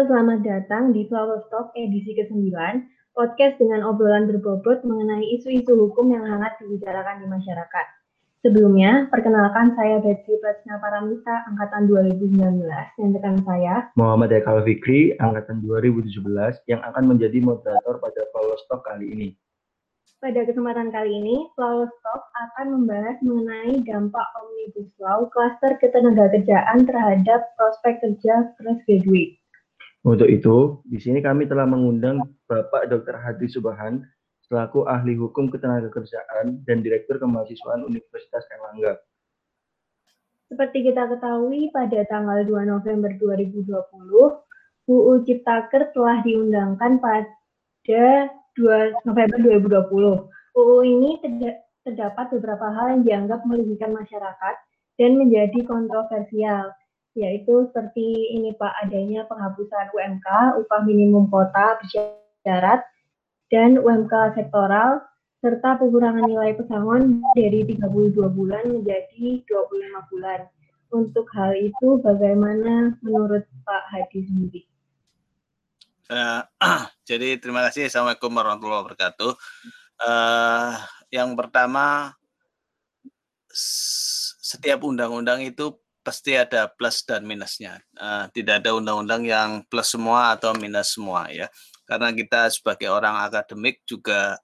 Halo, 0.00 0.16
selamat 0.16 0.40
datang 0.48 0.96
di 0.96 1.04
Flower 1.12 1.44
Talk 1.52 1.76
edisi 1.76 2.16
ke-9, 2.16 2.56
podcast 3.12 3.60
dengan 3.60 3.84
obrolan 3.84 4.32
berbobot 4.32 4.80
mengenai 4.80 5.28
isu-isu 5.36 5.76
hukum 5.76 6.08
yang 6.08 6.24
hangat 6.24 6.56
dibicarakan 6.56 7.20
di 7.20 7.28
masyarakat. 7.28 7.86
Sebelumnya, 8.40 9.12
perkenalkan 9.12 9.76
saya 9.76 10.00
Betsy 10.00 10.40
Prasna 10.40 10.80
Paramita, 10.80 11.44
Angkatan 11.52 11.84
2019, 11.92 12.64
dan 12.96 13.08
rekan 13.12 13.44
saya 13.44 13.92
Muhammad 14.00 14.32
Ekal 14.32 14.64
Fikri, 14.64 15.20
Angkatan 15.20 15.60
2017, 15.68 16.16
yang 16.64 16.80
akan 16.80 17.04
menjadi 17.04 17.36
moderator 17.44 18.00
pada 18.00 18.24
Flower 18.32 18.56
Talk 18.72 18.88
kali 18.88 19.04
ini. 19.04 19.28
Pada 20.24 20.48
kesempatan 20.48 20.88
kali 20.96 21.12
ini, 21.12 21.44
Flawless 21.52 21.92
Talk 22.00 22.24
akan 22.40 22.72
membahas 22.72 23.20
mengenai 23.20 23.84
dampak 23.84 24.26
Omnibus 24.40 24.88
Law 24.96 25.28
kluster 25.28 25.76
ketenagakerjaan 25.76 26.88
terhadap 26.88 27.52
prospek 27.60 28.00
kerja 28.00 28.56
fresh 28.56 28.80
graduate. 28.88 29.39
Untuk 30.00 30.32
itu, 30.32 30.80
di 30.88 30.96
sini 30.96 31.20
kami 31.20 31.44
telah 31.44 31.68
mengundang 31.68 32.24
Bapak 32.48 32.88
Dr. 32.88 33.20
Hadi 33.20 33.52
Subahan 33.52 34.00
selaku 34.48 34.88
ahli 34.88 35.12
hukum 35.14 35.52
ketenagakerjaan 35.52 36.64
dan 36.64 36.80
Direktur 36.80 37.20
Kemahasiswaan 37.20 37.84
Universitas 37.84 38.48
Erlangga. 38.48 38.96
Seperti 40.48 40.88
kita 40.88 41.06
ketahui, 41.06 41.70
pada 41.70 42.00
tanggal 42.08 42.42
2 42.42 42.64
November 42.66 43.12
2020, 43.20 43.70
UU 44.90 45.12
Ciptaker 45.22 45.94
telah 45.94 46.18
diundangkan 46.26 46.98
pada 46.98 47.28
2 48.56 49.06
November 49.06 49.38
2020. 49.38 50.26
UU 50.58 50.78
ini 50.82 51.22
terdapat 51.86 52.34
beberapa 52.34 52.66
hal 52.72 52.98
yang 52.98 53.02
dianggap 53.06 53.46
merugikan 53.46 53.94
masyarakat 53.94 54.54
dan 54.98 55.10
menjadi 55.14 55.62
kontroversial, 55.68 56.74
yaitu 57.18 57.66
seperti 57.70 58.34
ini 58.38 58.54
Pak, 58.54 58.86
adanya 58.86 59.26
penghapusan 59.26 59.90
UMK, 59.90 60.28
upah 60.62 60.80
minimum 60.86 61.26
kota 61.26 61.78
bersyarat, 61.82 62.86
dan 63.50 63.78
UMK 63.82 64.38
sektoral, 64.38 65.02
serta 65.42 65.80
pengurangan 65.80 66.28
nilai 66.28 66.54
pesangon 66.54 67.24
dari 67.34 67.66
32 67.66 68.14
bulan 68.30 68.64
menjadi 68.68 69.42
25 69.42 70.10
bulan. 70.12 70.40
Untuk 70.90 71.26
hal 71.38 71.54
itu, 71.54 72.02
bagaimana 72.02 72.98
menurut 73.02 73.46
Pak 73.62 73.82
Hadi 73.94 74.26
sendiri? 74.26 74.62
Uh, 76.10 76.42
jadi 77.08 77.38
terima 77.38 77.62
kasih. 77.70 77.86
Assalamualaikum 77.86 78.30
warahmatullahi 78.34 78.82
wabarakatuh. 78.86 79.32
Uh, 80.02 80.74
yang 81.14 81.38
pertama, 81.38 82.14
setiap 83.50 84.82
undang-undang 84.82 85.46
itu 85.46 85.78
pasti 86.10 86.34
ada 86.34 86.66
plus 86.66 87.06
dan 87.06 87.22
minusnya. 87.22 87.78
Uh, 87.94 88.26
tidak 88.34 88.66
ada 88.66 88.74
undang-undang 88.74 89.22
yang 89.22 89.62
plus 89.70 89.94
semua 89.94 90.34
atau 90.34 90.50
minus 90.58 90.98
semua 90.98 91.30
ya. 91.30 91.46
Karena 91.86 92.10
kita 92.10 92.50
sebagai 92.50 92.90
orang 92.90 93.14
akademik 93.30 93.78
juga 93.86 94.34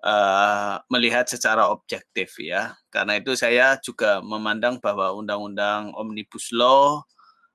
uh, 0.00 0.80
melihat 0.88 1.28
secara 1.28 1.68
objektif 1.68 2.40
ya. 2.40 2.72
Karena 2.88 3.20
itu 3.20 3.36
saya 3.36 3.76
juga 3.84 4.24
memandang 4.24 4.80
bahwa 4.80 5.12
undang-undang 5.12 5.92
omnibus 5.92 6.48
law 6.48 7.04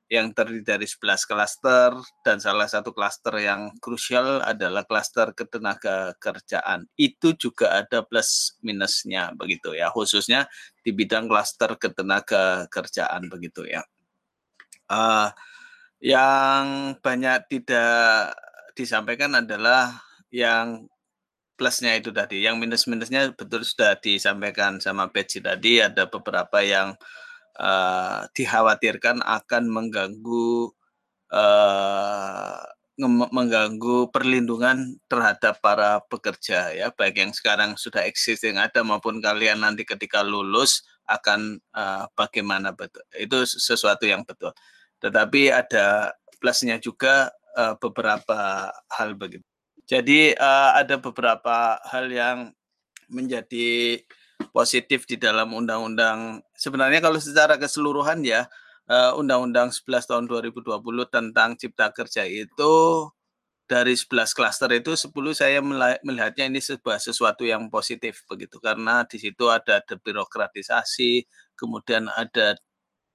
yang 0.07 0.31
terdiri 0.31 0.63
dari 0.63 0.87
11 0.87 1.27
klaster 1.27 1.91
dan 2.23 2.39
salah 2.39 2.63
satu 2.63 2.95
klaster 2.95 3.35
yang 3.43 3.75
krusial 3.83 4.39
adalah 4.39 4.87
klaster 4.87 5.35
ketenaga 5.35 6.15
kerjaan. 6.15 6.87
Itu 6.95 7.35
juga 7.35 7.83
ada 7.83 8.07
plus 8.07 8.55
minusnya 8.63 9.35
begitu 9.35 9.75
ya, 9.75 9.91
khususnya 9.91 10.47
di 10.79 10.95
bidang 10.95 11.27
klaster 11.27 11.75
ketenaga 11.75 12.71
kerjaan 12.71 13.27
begitu 13.27 13.67
ya. 13.67 13.83
Uh, 14.87 15.27
yang 15.99 16.95
banyak 17.03 17.43
tidak 17.51 18.31
disampaikan 18.79 19.35
adalah 19.35 19.99
yang 20.31 20.87
plusnya 21.59 21.99
itu 21.99 22.15
tadi, 22.15 22.47
yang 22.47 22.55
minus-minusnya 22.61 23.35
betul 23.35 23.65
sudah 23.65 23.99
disampaikan 23.99 24.79
sama 24.79 25.09
Betsy 25.11 25.43
tadi, 25.43 25.83
ada 25.83 26.07
beberapa 26.07 26.63
yang 26.63 26.95
dikhawatirkan 28.37 29.25
akan 29.25 29.63
mengganggu 29.65 30.69
uh, 31.33 32.61
mengganggu 32.97 34.09
perlindungan 34.09 34.97
terhadap 35.05 35.61
para 35.61 36.01
pekerja 36.09 36.73
ya. 36.73 36.89
Baik 36.89 37.21
yang 37.21 37.31
sekarang 37.33 37.77
sudah 37.77 38.01
existing 38.09 38.57
ada 38.57 38.81
maupun 38.81 39.21
kalian 39.21 39.61
nanti 39.61 39.85
ketika 39.85 40.25
lulus 40.25 40.81
akan 41.05 41.61
uh, 41.77 42.09
bagaimana 42.17 42.73
betul. 42.73 43.05
Itu 43.13 43.45
sesuatu 43.45 44.09
yang 44.09 44.25
betul. 44.25 44.49
Tetapi 44.97 45.53
ada 45.53 46.09
plusnya 46.41 46.81
juga 46.81 47.29
uh, 47.53 47.77
beberapa 47.77 48.73
hal 48.89 49.13
begitu. 49.13 49.45
Jadi 49.87 50.33
uh, 50.33 50.71
ada 50.75 50.97
beberapa 50.97 51.77
hal 51.85 52.09
yang 52.09 52.51
menjadi 53.07 54.01
positif 54.57 55.05
di 55.05 55.21
dalam 55.21 55.53
undang-undang. 55.53 56.41
Sebenarnya 56.57 56.97
kalau 57.05 57.21
secara 57.21 57.61
keseluruhan 57.61 58.25
ya 58.25 58.49
eh, 58.89 59.11
undang-undang 59.13 59.69
11 59.69 60.09
tahun 60.09 60.25
2020 60.25 60.73
tentang 61.13 61.53
cipta 61.53 61.93
kerja 61.93 62.25
itu 62.25 62.73
dari 63.69 63.93
11 63.93 64.33
klaster 64.33 64.71
itu 64.73 64.95
10 64.95 65.11
saya 65.35 65.59
melihatnya 66.01 66.47
ini 66.49 66.63
sebuah 66.63 66.97
sesuatu 66.97 67.43
yang 67.45 67.69
positif 67.69 68.23
begitu. 68.25 68.57
Karena 68.63 69.03
di 69.05 69.19
situ 69.21 69.51
ada 69.51 69.83
debirokratisasi, 69.83 71.27
kemudian 71.59 72.07
ada 72.07 72.55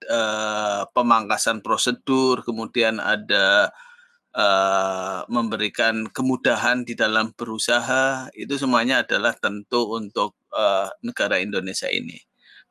uh, 0.07 0.85
pemangkasan 0.93 1.65
prosedur, 1.65 2.45
kemudian 2.45 3.01
ada 3.01 3.73
uh, 4.37 5.25
memberikan 5.29 6.09
kemudahan 6.09 6.85
di 6.85 6.97
dalam 6.97 7.33
berusaha 7.37 8.29
itu 8.37 8.57
semuanya 8.57 9.05
adalah 9.05 9.37
tentu 9.37 9.93
untuk 9.97 10.37
uh, 10.53 10.89
negara 11.05 11.39
Indonesia 11.41 11.89
ini. 11.89 12.19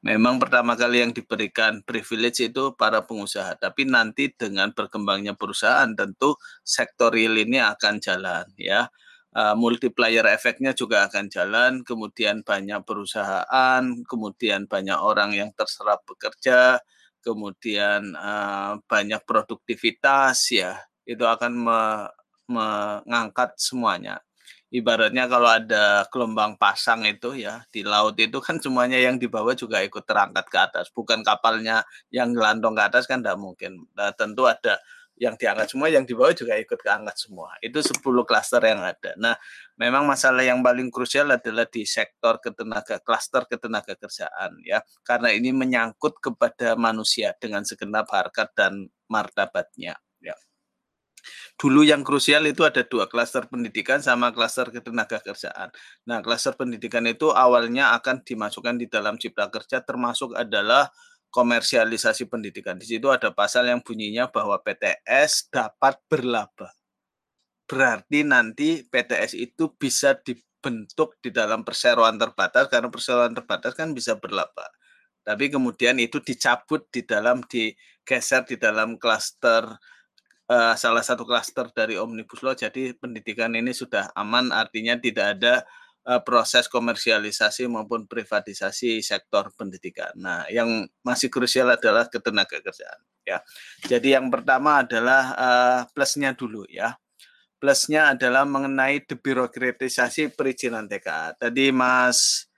Memang 0.01 0.41
pertama 0.41 0.73
kali 0.73 1.05
yang 1.05 1.13
diberikan 1.13 1.85
privilege 1.85 2.41
itu 2.41 2.73
para 2.73 3.05
pengusaha, 3.05 3.53
tapi 3.61 3.85
nanti 3.85 4.33
dengan 4.33 4.73
berkembangnya 4.73 5.37
perusahaan 5.37 5.93
tentu 5.93 6.33
sektor 6.65 7.13
real 7.13 7.37
ini 7.37 7.61
akan 7.61 8.01
jalan 8.01 8.49
ya. 8.57 8.89
Uh, 9.31 9.55
multiplier 9.55 10.27
efeknya 10.27 10.75
juga 10.75 11.07
akan 11.07 11.31
jalan, 11.31 11.71
kemudian 11.87 12.43
banyak 12.43 12.83
perusahaan, 12.83 13.83
kemudian 14.03 14.67
banyak 14.67 14.99
orang 14.99 15.31
yang 15.31 15.55
terserap 15.55 16.03
bekerja, 16.03 16.83
kemudian 17.23 18.11
uh, 18.17 18.81
banyak 18.89 19.21
produktivitas 19.23 20.51
ya 20.51 20.75
itu 21.11 21.23
akan 21.27 21.51
me, 21.51 21.79
mengangkat 22.47 23.55
semuanya. 23.59 24.19
Ibaratnya 24.71 25.27
kalau 25.27 25.51
ada 25.51 26.07
gelombang 26.07 26.55
pasang 26.55 27.03
itu 27.03 27.35
ya 27.35 27.67
di 27.75 27.83
laut 27.83 28.15
itu 28.15 28.39
kan 28.39 28.55
semuanya 28.55 28.95
yang 28.95 29.19
di 29.19 29.27
bawah 29.27 29.51
juga 29.51 29.83
ikut 29.83 30.07
terangkat 30.07 30.47
ke 30.47 30.57
atas, 30.57 30.87
bukan 30.95 31.19
kapalnya 31.27 31.83
yang 32.07 32.31
gelandong 32.31 32.79
ke 32.79 32.83
atas 32.87 33.03
kan 33.03 33.19
tidak 33.19 33.35
mungkin. 33.35 33.83
Nah, 33.99 34.15
tentu 34.15 34.47
ada 34.47 34.79
yang 35.21 35.35
diangkat 35.37 35.67
semua, 35.69 35.85
yang 35.91 36.01
di 36.01 36.17
bawah 36.17 36.33
juga 36.33 36.57
ikut 36.57 36.79
keangkat 36.81 37.13
semua. 37.13 37.53
Itu 37.61 37.77
10 37.83 38.25
klaster 38.25 38.57
yang 38.65 38.81
ada. 38.81 39.13
Nah, 39.21 39.37
memang 39.77 40.01
masalah 40.07 40.41
yang 40.41 40.65
paling 40.65 40.89
krusial 40.89 41.29
adalah 41.29 41.69
di 41.69 41.85
sektor 41.85 42.41
ketenaga 42.41 42.97
klaster 43.03 43.45
ketenaga 43.45 43.93
kerjaan 43.93 44.57
ya. 44.65 44.81
Karena 45.05 45.29
ini 45.29 45.53
menyangkut 45.53 46.17
kepada 46.17 46.73
manusia 46.73 47.37
dengan 47.37 47.61
segenap 47.61 48.09
harkat 48.09 48.49
dan 48.57 48.89
martabatnya. 49.05 49.93
Dulu 51.61 51.85
yang 51.85 52.01
krusial 52.01 52.41
itu 52.49 52.65
ada 52.65 52.81
dua 52.81 53.05
klaster 53.05 53.45
pendidikan 53.45 54.01
sama 54.01 54.33
klaster 54.33 54.73
ketenaga 54.73 55.21
kerjaan. 55.21 55.69
Nah, 56.09 56.17
klaster 56.25 56.57
pendidikan 56.57 57.05
itu 57.05 57.29
awalnya 57.29 57.93
akan 58.01 58.25
dimasukkan 58.25 58.81
di 58.81 58.89
dalam 58.89 59.21
cipta 59.21 59.45
kerja 59.45 59.85
termasuk 59.85 60.33
adalah 60.33 60.89
komersialisasi 61.29 62.25
pendidikan. 62.25 62.81
Di 62.81 62.89
situ 62.89 63.13
ada 63.13 63.29
pasal 63.29 63.69
yang 63.69 63.85
bunyinya 63.85 64.33
bahwa 64.33 64.57
PTS 64.57 65.53
dapat 65.53 66.01
berlaba. 66.09 66.73
Berarti 67.69 68.25
nanti 68.25 68.81
PTS 68.81 69.37
itu 69.37 69.69
bisa 69.77 70.17
dibentuk 70.17 71.21
di 71.21 71.29
dalam 71.29 71.61
perseroan 71.61 72.17
terbatas 72.17 72.73
karena 72.73 72.89
perseroan 72.89 73.37
terbatas 73.37 73.77
kan 73.77 73.93
bisa 73.93 74.17
berlaba. 74.17 74.65
Tapi 75.21 75.53
kemudian 75.53 76.01
itu 76.01 76.17
dicabut 76.25 76.89
di 76.89 77.05
dalam 77.05 77.45
digeser 77.45 78.49
di 78.49 78.57
dalam 78.57 78.97
klaster 78.97 79.77
uh, 80.51 80.73
salah 80.75 81.01
satu 81.01 81.23
klaster 81.23 81.71
dari 81.71 81.95
Omnibus 81.95 82.43
Law. 82.43 82.51
Jadi 82.51 82.91
pendidikan 82.91 83.55
ini 83.55 83.71
sudah 83.71 84.11
aman, 84.19 84.51
artinya 84.51 84.99
tidak 84.99 85.39
ada 85.39 85.63
uh, 86.03 86.19
proses 86.19 86.67
komersialisasi 86.67 87.71
maupun 87.71 88.03
privatisasi 88.05 88.99
sektor 88.99 89.47
pendidikan. 89.55 90.11
Nah, 90.19 90.43
yang 90.51 90.91
masih 91.01 91.31
krusial 91.31 91.71
adalah 91.71 92.11
ketenaga 92.11 92.59
kerjaan. 92.59 92.99
Ya, 93.21 93.37
jadi 93.85 94.19
yang 94.19 94.33
pertama 94.33 94.81
adalah 94.83 95.23
uh, 95.37 95.79
plusnya 95.95 96.35
dulu 96.35 96.67
ya. 96.67 96.97
Plusnya 97.61 98.17
adalah 98.17 98.41
mengenai 98.41 99.05
debirokratisasi 99.05 100.33
perizinan 100.33 100.89
TKA. 100.89 101.37
Tadi 101.37 101.69
Mas 101.69 102.49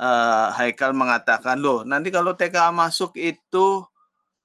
uh, 0.00 0.48
Haikal 0.56 0.96
mengatakan 0.96 1.60
loh, 1.60 1.84
nanti 1.84 2.08
kalau 2.08 2.32
TKA 2.32 2.72
masuk 2.72 3.12
itu 3.20 3.84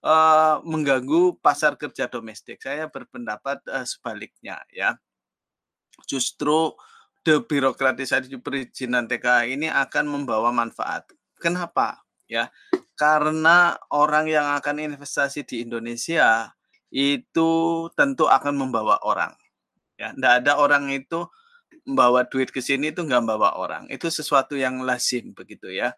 uh, 0.06 0.60
mengganggu 0.66 1.38
pasar 1.40 1.78
kerja 1.78 2.10
domestik. 2.10 2.62
Saya 2.62 2.90
berpendapat 2.90 3.62
uh, 3.70 3.86
sebaliknya 3.86 4.62
ya. 4.74 4.98
Justru 6.10 6.74
debirokratisasi 7.22 8.34
perizinan 8.42 9.06
TKA 9.06 9.46
ini 9.46 9.70
akan 9.70 10.10
membawa 10.10 10.50
manfaat. 10.50 11.06
Kenapa? 11.38 12.02
Ya, 12.26 12.48
karena 12.96 13.76
orang 13.92 14.32
yang 14.32 14.56
akan 14.56 14.80
investasi 14.80 15.44
di 15.44 15.68
Indonesia 15.68 16.56
itu 16.90 17.52
tentu 17.94 18.26
akan 18.26 18.56
membawa 18.56 19.04
orang. 19.04 19.36
Ya, 20.00 20.16
tidak 20.16 20.34
ada 20.42 20.54
orang 20.58 20.90
itu 20.90 21.28
membawa 21.86 22.24
duit 22.26 22.50
ke 22.54 22.64
sini 22.64 22.94
itu 22.96 23.04
nggak 23.04 23.22
membawa 23.26 23.58
orang. 23.60 23.84
Itu 23.92 24.08
sesuatu 24.08 24.56
yang 24.56 24.82
lazim 24.86 25.36
begitu 25.36 25.70
ya. 25.70 25.92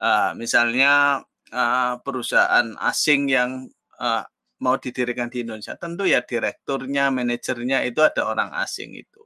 Uh, 0.00 0.32
misalnya 0.38 1.20
uh, 1.52 1.98
perusahaan 2.02 2.74
asing 2.80 3.30
yang 3.30 3.68
uh, 3.98 4.24
mau 4.60 4.76
didirikan 4.76 5.32
di 5.32 5.42
Indonesia, 5.42 5.76
tentu 5.76 6.04
ya 6.04 6.20
direkturnya, 6.22 7.08
manajernya 7.08 7.84
itu 7.88 8.00
ada 8.04 8.28
orang 8.28 8.50
asing 8.60 8.94
itu. 8.96 9.24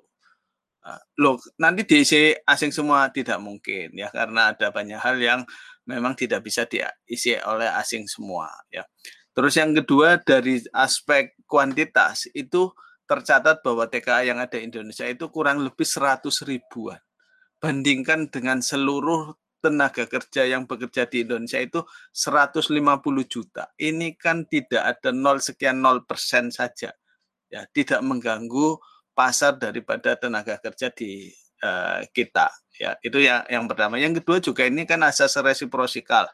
Uh, 0.84 1.00
loh, 1.16 1.36
nanti 1.56 1.88
diisi 1.88 2.36
asing 2.44 2.68
semua 2.68 3.08
tidak 3.08 3.40
mungkin 3.40 3.96
ya 3.96 4.12
karena 4.12 4.52
ada 4.52 4.68
banyak 4.68 5.00
hal 5.00 5.16
yang 5.16 5.40
memang 5.88 6.12
tidak 6.12 6.44
bisa 6.44 6.68
diisi 6.68 7.36
oleh 7.40 7.68
asing 7.72 8.04
semua 8.04 8.52
ya. 8.68 8.84
Terus 9.34 9.58
yang 9.58 9.74
kedua 9.74 10.20
dari 10.22 10.62
aspek 10.70 11.34
kuantitas 11.48 12.30
itu 12.36 12.70
tercatat 13.04 13.60
bahwa 13.60 13.84
TKA 13.88 14.28
yang 14.28 14.38
ada 14.40 14.56
di 14.56 14.64
Indonesia 14.64 15.04
itu 15.04 15.28
kurang 15.28 15.60
lebih 15.60 15.84
100 15.84 16.24
ribuan. 16.46 17.00
Bandingkan 17.58 18.28
dengan 18.28 18.60
seluruh 18.60 19.34
tenaga 19.64 20.04
kerja 20.04 20.44
yang 20.44 20.68
bekerja 20.68 21.08
di 21.08 21.24
Indonesia 21.24 21.56
itu 21.56 21.80
150 22.12 22.76
juta. 23.24 23.72
Ini 23.80 24.12
kan 24.20 24.44
tidak 24.44 24.84
ada 24.84 25.08
nol 25.08 25.40
sekian 25.40 25.80
nol 25.80 26.04
persen 26.04 26.52
saja. 26.52 26.92
Ya, 27.48 27.64
tidak 27.72 28.04
mengganggu 28.04 28.76
pasar 29.16 29.56
daripada 29.56 30.12
tenaga 30.20 30.60
kerja 30.60 30.92
di 30.92 31.32
uh, 31.64 32.04
kita. 32.12 32.52
Ya, 32.76 33.00
itu 33.00 33.24
yang 33.24 33.46
yang 33.48 33.64
pertama. 33.64 33.96
Yang 33.96 34.20
kedua 34.20 34.36
juga 34.44 34.68
ini 34.68 34.84
kan 34.84 35.00
asas 35.00 35.32
resiprosikal 35.40 36.28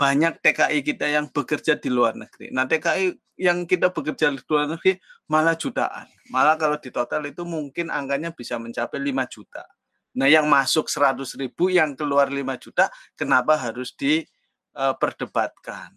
banyak 0.00 0.40
TKI 0.40 0.80
kita 0.80 1.12
yang 1.12 1.28
bekerja 1.28 1.76
di 1.76 1.92
luar 1.92 2.16
negeri. 2.16 2.48
Nah, 2.56 2.64
TKI 2.64 3.36
yang 3.36 3.68
kita 3.68 3.92
bekerja 3.92 4.32
di 4.32 4.40
luar 4.48 4.72
negeri 4.72 4.96
malah 5.28 5.52
jutaan. 5.60 6.08
Malah 6.32 6.56
kalau 6.56 6.80
di 6.80 6.88
total 6.88 7.28
itu 7.28 7.44
mungkin 7.44 7.92
angkanya 7.92 8.32
bisa 8.32 8.56
mencapai 8.56 8.96
5 8.96 9.28
juta. 9.28 9.60
Nah, 10.16 10.26
yang 10.26 10.46
masuk 10.50 10.90
100 10.90 11.38
ribu, 11.38 11.70
yang 11.70 11.94
keluar 11.94 12.30
5 12.30 12.56
juta, 12.58 12.90
kenapa 13.14 13.54
harus 13.58 13.94
diperdebatkan? 13.94 15.94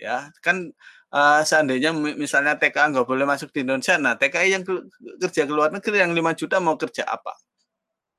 Ya, 0.00 0.32
kan 0.42 0.74
uh, 1.14 1.40
seandainya 1.46 1.94
misalnya 1.94 2.58
TKI 2.58 2.92
nggak 2.92 3.06
boleh 3.06 3.24
masuk 3.28 3.54
di 3.54 3.62
Indonesia, 3.62 3.94
nah 4.00 4.18
TKI 4.18 4.48
yang 4.58 4.64
ke, 4.66 4.74
kerja 5.22 5.46
ke 5.46 5.52
luar 5.54 5.70
negeri 5.70 6.02
yang 6.02 6.12
5 6.12 6.40
juta 6.40 6.58
mau 6.58 6.74
kerja 6.74 7.06
apa? 7.06 7.30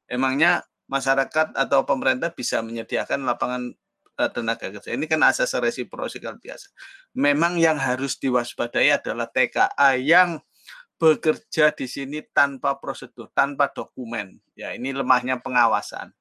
Emangnya 0.07 0.63
masyarakat 0.87 1.57
atau 1.57 1.83
pemerintah 1.83 2.31
bisa 2.31 2.61
menyediakan 2.61 3.25
lapangan 3.25 3.75
Eh, 4.15 4.31
tenaga 4.31 4.71
kerja. 4.71 4.95
Ini 4.95 5.11
kan 5.11 5.19
asas 5.27 5.51
resiprosikal 5.59 6.39
biasa. 6.39 6.71
Memang 7.19 7.59
yang 7.59 7.75
harus 7.75 8.15
diwaspadai 8.15 8.95
adalah 8.95 9.27
TKA 9.27 9.99
yang 9.99 10.39
bekerja 10.95 11.75
di 11.75 11.85
sini 11.85 12.23
tanpa 12.31 12.79
prosedur, 12.79 13.27
tanpa 13.35 13.67
dokumen. 13.71 14.39
Ya, 14.55 14.71
ini 14.71 14.95
lemahnya 14.95 15.39
pengawasan. 15.43 16.15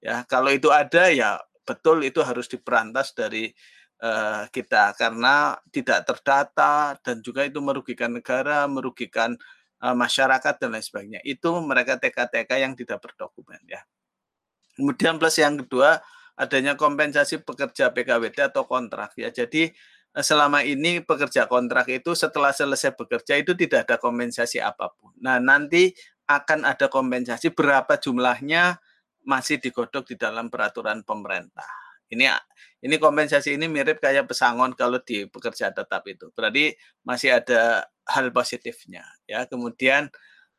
Ya, 0.00 0.24
kalau 0.28 0.52
itu 0.52 0.72
ada 0.72 1.08
ya 1.12 1.40
betul 1.66 2.06
itu 2.06 2.22
harus 2.22 2.46
diperantas 2.46 3.10
dari 3.12 3.50
uh, 4.00 4.46
kita 4.54 4.94
karena 4.94 5.58
tidak 5.74 6.06
terdata 6.06 6.94
dan 7.02 7.20
juga 7.20 7.44
itu 7.44 7.58
merugikan 7.60 8.14
negara, 8.14 8.64
merugikan 8.70 9.34
uh, 9.82 9.96
masyarakat 9.96 10.54
dan 10.60 10.68
lain 10.72 10.84
sebagainya. 10.84 11.20
Itu 11.26 11.58
mereka 11.60 12.00
TK-TK 12.00 12.50
yang 12.60 12.72
tidak 12.78 13.02
berdokumen 13.02 13.60
ya. 13.68 13.82
Kemudian 14.76 15.16
plus 15.16 15.40
yang 15.40 15.56
kedua 15.56 16.00
adanya 16.36 16.76
kompensasi 16.76 17.40
pekerja 17.40 17.88
PKWT 17.90 18.52
atau 18.52 18.68
kontrak 18.68 19.16
ya. 19.16 19.32
Jadi 19.32 19.72
selama 20.24 20.64
ini 20.64 21.04
pekerja 21.04 21.44
kontrak 21.44 21.92
itu 21.92 22.16
setelah 22.16 22.54
selesai 22.54 22.96
bekerja 22.96 23.36
itu 23.36 23.52
tidak 23.52 23.84
ada 23.88 23.96
kompensasi 24.00 24.64
apa 24.64 24.88
pun. 24.96 25.12
Nah, 25.20 25.36
nanti 25.36 25.92
akan 26.24 26.64
ada 26.64 26.88
kompensasi 26.88 27.52
berapa 27.52 28.00
jumlahnya 28.00 28.80
masih 29.26 29.60
digodok 29.60 30.08
di 30.08 30.16
dalam 30.16 30.48
peraturan 30.48 31.04
pemerintah. 31.04 31.68
Ini 32.06 32.30
ini 32.86 32.96
kompensasi 33.02 33.58
ini 33.58 33.66
mirip 33.66 33.98
kayak 33.98 34.30
pesangon 34.30 34.72
kalau 34.78 35.02
di 35.02 35.26
pekerja 35.26 35.74
tetap 35.74 36.06
itu. 36.06 36.30
Berarti 36.30 36.70
masih 37.02 37.34
ada 37.34 37.84
hal 38.06 38.30
positifnya 38.30 39.02
ya. 39.26 39.44
Kemudian 39.50 40.06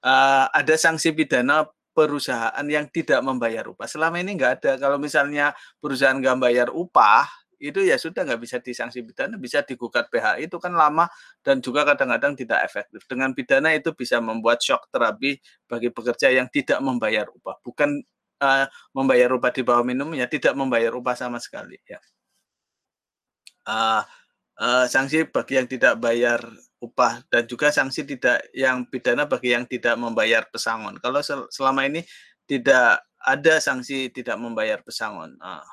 uh, 0.03 0.45
ada 0.51 0.75
sanksi 0.75 1.15
pidana 1.15 1.65
perusahaan 1.95 2.67
yang 2.67 2.91
tidak 2.91 3.23
membayar 3.23 3.65
upah. 3.65 3.87
Selama 3.89 4.19
ini 4.19 4.35
nggak 4.35 4.53
ada. 4.61 4.71
Kalau 4.77 4.99
misalnya 4.99 5.55
perusahaan 5.79 6.19
nggak 6.19 6.37
bayar 6.37 6.67
upah, 6.69 7.25
itu 7.57 7.81
ya 7.81 7.97
sudah 7.97 8.21
nggak 8.21 8.41
bisa 8.41 8.57
disanksi 8.61 9.01
pidana, 9.01 9.35
bisa 9.41 9.65
digugat 9.65 10.07
PHI 10.13 10.45
itu 10.45 10.57
kan 10.61 10.73
lama 10.77 11.09
dan 11.41 11.57
juga 11.59 11.83
kadang-kadang 11.83 12.37
tidak 12.37 12.61
efektif. 12.65 13.01
Dengan 13.09 13.33
pidana 13.33 13.73
itu 13.73 13.93
bisa 13.97 14.21
membuat 14.21 14.61
shock 14.61 14.89
terapi 14.93 15.41
bagi 15.65 15.89
pekerja 15.89 16.29
yang 16.29 16.47
tidak 16.53 16.77
membayar 16.85 17.25
upah, 17.29 17.57
bukan 17.65 18.01
uh, 18.41 18.65
membayar 18.93 19.29
upah 19.33 19.51
di 19.53 19.61
bawah 19.65 19.81
minimumnya, 19.81 20.29
tidak 20.29 20.53
membayar 20.53 20.93
upah 20.93 21.15
sama 21.17 21.41
sekali. 21.41 21.81
Ya. 21.89 21.99
Uh, 23.67 24.01
uh, 24.61 24.85
sanksi 24.87 25.27
bagi 25.27 25.59
yang 25.59 25.67
tidak 25.67 25.97
bayar 25.99 26.39
upah 26.77 27.25
dan 27.33 27.49
juga 27.49 27.73
sanksi 27.73 28.05
tidak 28.05 28.45
yang 28.53 28.85
pidana 28.85 29.25
bagi 29.25 29.53
yang 29.57 29.65
tidak 29.65 29.97
membayar 29.97 30.45
pesangon. 30.45 31.01
Kalau 31.01 31.21
selama 31.49 31.89
ini 31.89 32.05
tidak 32.45 33.01
ada 33.17 33.59
sanksi 33.59 34.13
tidak 34.13 34.37
membayar 34.37 34.79
pesangon. 34.85 35.35
Nah, 35.41 35.65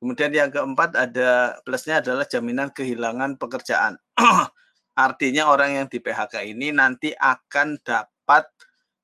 kemudian 0.00 0.32
yang 0.32 0.50
keempat 0.50 0.96
ada 0.96 1.60
plusnya 1.62 2.00
adalah 2.00 2.24
jaminan 2.24 2.72
kehilangan 2.72 3.36
pekerjaan. 3.36 4.00
Artinya 5.06 5.52
orang 5.52 5.76
yang 5.76 5.86
di 5.86 6.02
PHK 6.02 6.50
ini 6.50 6.74
nanti 6.74 7.14
akan 7.14 7.78
dapat 7.84 8.48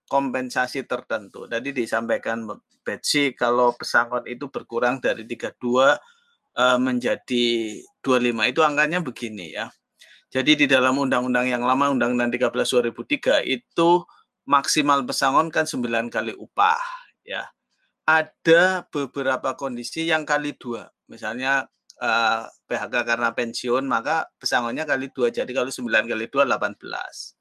kompensasi 0.08 0.88
tertentu. 0.88 1.46
Tadi 1.46 1.70
disampaikan 1.70 2.48
Betsy 2.82 3.36
kalau 3.36 3.76
pesangon 3.76 4.24
itu 4.26 4.50
berkurang 4.50 4.98
dari 4.98 5.28
32 5.28 5.52
eh, 6.56 6.78
menjadi 6.80 7.46
25 8.02 8.50
itu 8.50 8.60
angkanya 8.64 8.98
begini 9.04 9.54
ya 9.54 9.70
jadi 10.36 10.52
di 10.52 10.66
dalam 10.66 10.98
undang-undang 10.98 11.46
yang 11.46 11.62
lama, 11.62 11.88
Undang-Undang 11.94 12.34
13 12.34 12.52
2003 12.92 13.46
itu 13.46 14.04
maksimal 14.44 15.00
pesangon 15.06 15.48
kan 15.48 15.64
9 15.64 16.10
kali 16.10 16.34
upah 16.34 16.76
ya. 17.22 17.46
Ada 18.06 18.86
beberapa 18.86 19.58
kondisi 19.58 20.06
yang 20.06 20.22
kali 20.22 20.54
dua, 20.54 20.86
misalnya 21.10 21.66
eh, 21.98 22.46
PHK 22.70 22.94
karena 23.02 23.34
pensiun 23.34 23.82
maka 23.86 24.30
pesangonnya 24.38 24.86
kali 24.86 25.10
dua. 25.10 25.34
Jadi 25.34 25.50
kalau 25.50 25.70
9 25.70 26.06
kali 26.06 26.26
dua 26.30 26.46
18 26.46 27.36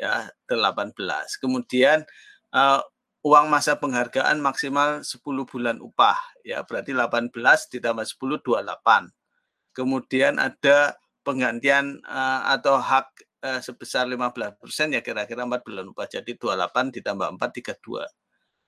ya 0.00 0.32
18. 0.48 0.96
Kemudian 1.44 2.08
uh, 2.56 2.80
uang 3.20 3.46
masa 3.52 3.76
penghargaan 3.76 4.40
maksimal 4.40 5.04
10 5.04 5.20
bulan 5.44 5.76
upah 5.84 6.16
ya 6.40 6.64
berarti 6.64 6.96
18 6.96 7.32
ditambah 7.76 8.04
10 8.08 8.40
28. 8.40 9.76
Kemudian 9.76 10.40
ada 10.40 10.96
penggantian 11.22 12.00
uh, 12.08 12.48
atau 12.56 12.80
hak 12.80 13.06
uh, 13.44 13.60
sebesar 13.60 14.08
15% 14.08 14.96
ya 14.96 15.00
kira-kira 15.04 15.44
4 15.44 15.60
bulan 15.60 15.86
upah. 15.92 16.06
Jadi 16.08 16.34
28 16.40 16.96
ditambah 16.96 17.28
4 17.36 17.76
32. 17.76 18.19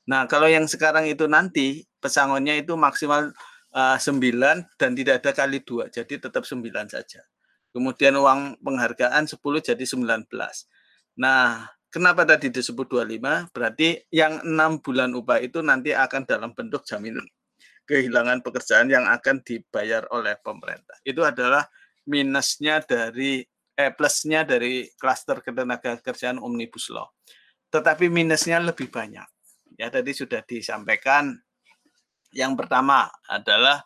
Nah, 0.09 0.26
kalau 0.26 0.50
yang 0.50 0.66
sekarang 0.66 1.06
itu 1.06 1.30
nanti 1.30 1.87
pesangonnya 2.02 2.59
itu 2.59 2.75
maksimal 2.75 3.30
uh, 3.75 3.97
eh, 3.97 3.99
9 3.99 4.78
dan 4.78 4.90
tidak 4.99 5.23
ada 5.23 5.30
kali 5.30 5.62
2. 5.62 5.88
Jadi 5.94 6.18
tetap 6.18 6.42
9 6.42 6.62
saja. 6.90 7.23
Kemudian 7.73 8.18
uang 8.18 8.61
penghargaan 8.61 9.25
10 9.30 9.38
jadi 9.62 9.85
19. 9.87 10.28
Nah, 11.16 11.71
kenapa 11.88 12.26
tadi 12.28 12.52
disebut 12.52 12.85
25? 12.90 13.54
Berarti 13.54 14.02
yang 14.12 14.42
6 14.44 14.85
bulan 14.85 15.14
upah 15.16 15.38
itu 15.40 15.64
nanti 15.64 15.94
akan 15.94 16.26
dalam 16.28 16.50
bentuk 16.52 16.85
jaminan 16.85 17.25
kehilangan 17.87 18.40
pekerjaan 18.47 18.88
yang 18.90 19.06
akan 19.11 19.42
dibayar 19.42 20.06
oleh 20.14 20.38
pemerintah. 20.38 20.97
Itu 21.02 21.26
adalah 21.26 21.66
minusnya 22.06 22.82
dari 22.82 23.42
eh 23.73 23.92
plusnya 23.92 24.44
dari 24.44 24.85
klaster 25.00 25.40
ketenaga 25.40 25.97
kerjaan 25.99 26.38
omnibus 26.38 26.92
law. 26.92 27.09
Tetapi 27.73 28.12
minusnya 28.12 28.61
lebih 28.61 28.92
banyak. 28.92 29.25
Ya 29.83 29.91
tadi 29.91 30.15
sudah 30.15 30.47
disampaikan. 30.47 31.35
Yang 32.31 32.55
pertama 32.55 33.11
adalah 33.27 33.83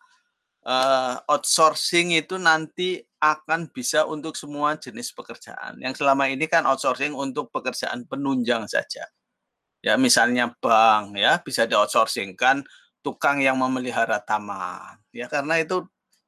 uh, 0.69 1.17
outsourcing 1.25 2.13
itu 2.13 2.37
nanti 2.37 3.01
akan 3.17 3.73
bisa 3.73 4.05
untuk 4.05 4.37
semua 4.37 4.77
jenis 4.77 5.09
pekerjaan. 5.17 5.81
Yang 5.81 6.05
selama 6.05 6.29
ini 6.29 6.45
kan 6.45 6.69
outsourcing 6.69 7.17
untuk 7.17 7.49
pekerjaan 7.49 8.05
penunjang 8.05 8.69
saja. 8.69 9.09
Ya 9.81 9.97
misalnya 9.97 10.53
bank 10.61 11.17
ya 11.17 11.41
bisa 11.41 11.65
di 11.65 11.73
outsourcing 11.73 12.37
kan 12.37 12.61
tukang 13.01 13.41
yang 13.41 13.57
memelihara 13.57 14.21
taman. 14.21 15.01
Ya 15.17 15.33
karena 15.33 15.65
itu 15.65 15.81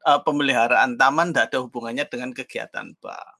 uh, 0.08 0.20
pemeliharaan 0.24 0.96
taman 0.96 1.36
tidak 1.36 1.52
ada 1.52 1.58
hubungannya 1.60 2.08
dengan 2.08 2.32
kegiatan 2.32 2.96
bank. 3.04 3.37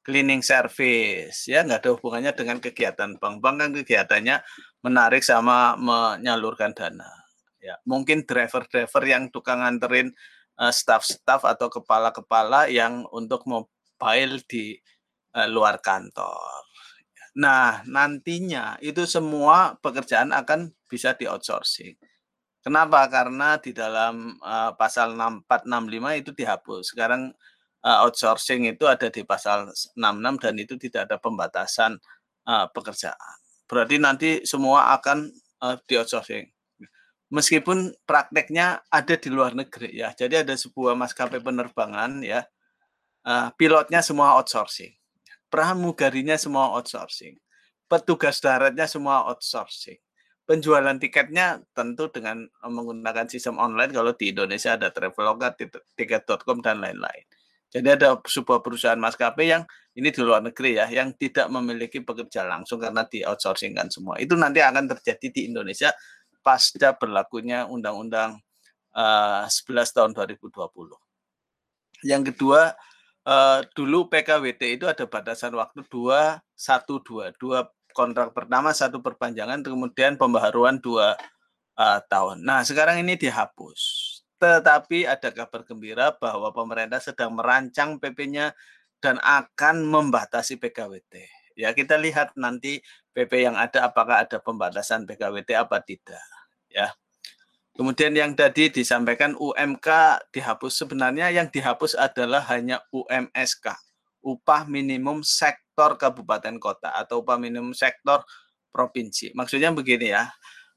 Cleaning 0.00 0.40
service 0.40 1.44
ya 1.44 1.60
nggak 1.60 1.84
ada 1.84 1.90
hubungannya 1.92 2.32
dengan 2.32 2.56
kegiatan 2.56 3.20
bank. 3.20 3.44
Bank 3.44 3.56
kan 3.60 3.70
kegiatannya 3.76 4.36
menarik 4.80 5.20
sama 5.20 5.76
menyalurkan 5.76 6.72
dana. 6.72 7.08
Ya, 7.60 7.76
mungkin 7.84 8.24
driver-driver 8.24 9.04
yang 9.04 9.28
tukang 9.28 9.60
nganterin 9.60 10.16
uh, 10.56 10.72
staff-staff 10.72 11.44
atau 11.44 11.68
kepala-kepala 11.68 12.72
yang 12.72 13.04
untuk 13.12 13.44
mobile 13.44 14.40
di 14.48 14.80
uh, 15.36 15.44
luar 15.44 15.76
kantor. 15.84 16.64
Nah, 17.36 17.84
nantinya 17.84 18.80
itu 18.80 19.04
semua 19.04 19.78
pekerjaan 19.78 20.32
akan 20.32 20.72
bisa 20.88 21.14
di 21.14 21.28
outsourcing. 21.28 21.94
Kenapa? 22.60 23.08
Karena 23.08 23.56
di 23.56 23.72
dalam 23.72 24.36
uh, 24.40 24.72
pasal 24.76 25.16
6465 25.16 26.20
itu 26.20 26.30
dihapus. 26.36 26.92
Sekarang 26.92 27.32
uh, 27.84 28.04
outsourcing 28.06 28.68
itu 28.68 28.84
ada 28.84 29.08
di 29.08 29.24
pasal 29.24 29.70
66 29.96 30.42
dan 30.42 30.54
itu 30.56 30.74
tidak 30.76 31.10
ada 31.10 31.16
pembatasan 31.16 31.96
uh, 32.48 32.66
pekerjaan. 32.72 33.36
Berarti 33.64 33.96
nanti 34.00 34.30
semua 34.44 34.94
akan 34.96 35.30
uh, 35.62 35.76
di 35.86 35.94
outsourcing. 35.96 36.48
Meskipun 37.30 37.94
prakteknya 38.02 38.82
ada 38.90 39.14
di 39.14 39.30
luar 39.30 39.54
negeri 39.54 39.94
ya. 39.94 40.10
Jadi 40.10 40.42
ada 40.42 40.54
sebuah 40.58 40.98
maskapai 40.98 41.38
penerbangan 41.38 42.26
ya. 42.26 42.42
Uh, 43.22 43.52
pilotnya 43.54 44.02
semua 44.02 44.34
outsourcing. 44.40 44.90
Pramugarinya 45.46 46.34
semua 46.34 46.74
outsourcing. 46.74 47.38
Petugas 47.86 48.42
daratnya 48.42 48.90
semua 48.90 49.30
outsourcing 49.30 49.98
penjualan 50.50 50.98
tiketnya 50.98 51.62
tentu 51.70 52.10
dengan 52.10 52.42
menggunakan 52.58 53.30
sistem 53.30 53.54
online 53.62 53.94
kalau 53.94 54.10
di 54.18 54.34
Indonesia 54.34 54.74
ada 54.74 54.90
Traveloka, 54.90 55.54
tiket.com 55.94 56.58
dan 56.58 56.82
lain-lain. 56.82 57.22
Jadi 57.70 57.86
ada 57.86 58.18
sebuah 58.18 58.60
perusahaan 58.60 58.98
maskapai 58.98 59.46
yang 59.46 59.62
ini 59.94 60.10
di 60.10 60.20
luar 60.22 60.42
negeri 60.42 60.78
ya, 60.82 60.86
yang 60.90 61.14
tidak 61.14 61.46
memiliki 61.50 62.02
pekerja 62.02 62.42
langsung 62.42 62.82
karena 62.82 63.06
di 63.06 63.22
outsourcing 63.22 63.74
kan 63.78 63.86
semua. 63.86 64.18
Itu 64.18 64.34
nanti 64.34 64.58
akan 64.58 64.90
terjadi 64.90 65.26
di 65.30 65.40
Indonesia 65.50 65.94
pasca 66.42 66.98
berlakunya 66.98 67.68
Undang-Undang 67.70 68.40
uh, 68.96 69.46
eh, 69.46 69.86
11 69.86 69.96
tahun 69.96 70.10
2020. 70.16 70.50
Yang 72.02 72.22
kedua, 72.34 72.74
uh, 73.28 73.60
dulu 73.76 74.08
PKWT 74.08 74.62
itu 74.80 74.84
ada 74.90 75.04
batasan 75.06 75.54
waktu 75.54 75.84
2, 75.86 76.42
1, 76.42 76.42
2, 76.58 77.38
2 77.38 77.80
kontrak 77.92 78.32
pertama 78.32 78.70
satu 78.70 79.02
perpanjangan 79.02 79.62
kemudian 79.66 80.14
pembaharuan 80.14 80.78
dua 80.78 81.18
uh, 81.76 82.00
tahun. 82.06 82.42
Nah 82.42 82.62
sekarang 82.62 83.02
ini 83.02 83.18
dihapus. 83.18 84.19
Tetapi 84.40 85.04
ada 85.04 85.28
kabar 85.28 85.60
gembira 85.68 86.16
bahwa 86.16 86.48
pemerintah 86.50 86.96
sedang 86.96 87.36
merancang 87.36 88.00
PP-nya 88.00 88.56
dan 89.04 89.20
akan 89.20 89.84
membatasi 89.84 90.56
PKWT. 90.56 91.14
Ya 91.60 91.76
kita 91.76 92.00
lihat 92.00 92.32
nanti 92.40 92.80
PP 93.12 93.44
yang 93.44 93.56
ada 93.60 93.84
apakah 93.84 94.24
ada 94.24 94.40
pembatasan 94.40 95.04
PKWT 95.04 95.60
apa 95.60 95.84
tidak. 95.84 96.24
Ya. 96.72 96.96
Kemudian 97.76 98.12
yang 98.16 98.32
tadi 98.32 98.72
disampaikan 98.72 99.36
UMK 99.36 99.88
dihapus 100.32 100.72
sebenarnya 100.84 101.32
yang 101.32 101.48
dihapus 101.48 101.96
adalah 101.96 102.44
hanya 102.52 102.80
UMSK, 102.92 103.72
upah 104.20 104.68
minimum 104.68 105.24
sektor 105.24 105.96
kabupaten 105.96 106.60
kota 106.60 106.92
atau 106.92 107.24
upah 107.24 107.40
minimum 107.40 107.72
sektor 107.72 108.20
provinsi. 108.68 109.32
Maksudnya 109.32 109.72
begini 109.72 110.12
ya, 110.12 110.28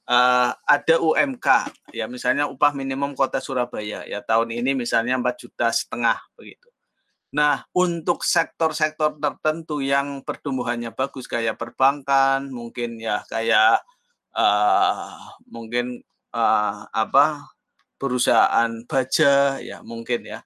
uh, 0.07 0.51
ada 0.53 0.95
UMK 0.99 1.47
ya 1.95 2.05
misalnya 2.07 2.49
upah 2.49 2.75
minimum 2.75 3.15
kota 3.15 3.39
Surabaya 3.39 4.03
ya 4.03 4.19
tahun 4.23 4.51
ini 4.51 4.75
misalnya 4.75 5.19
4 5.19 5.41
juta 5.41 5.67
setengah 5.71 6.19
begitu. 6.35 6.73
Nah, 7.33 7.65
untuk 7.73 8.21
sektor-sektor 8.21 9.17
tertentu 9.17 9.81
yang 9.81 10.21
pertumbuhannya 10.21 10.93
bagus 10.93 11.25
kayak 11.25 11.57
perbankan, 11.57 12.45
mungkin 12.53 13.01
ya 13.01 13.25
kayak 13.25 13.81
uh, 14.37 15.17
mungkin 15.49 16.05
uh, 16.29 16.85
apa 16.93 17.49
perusahaan 17.97 18.85
baja 18.85 19.57
ya 19.57 19.81
mungkin 19.81 20.29
ya. 20.29 20.45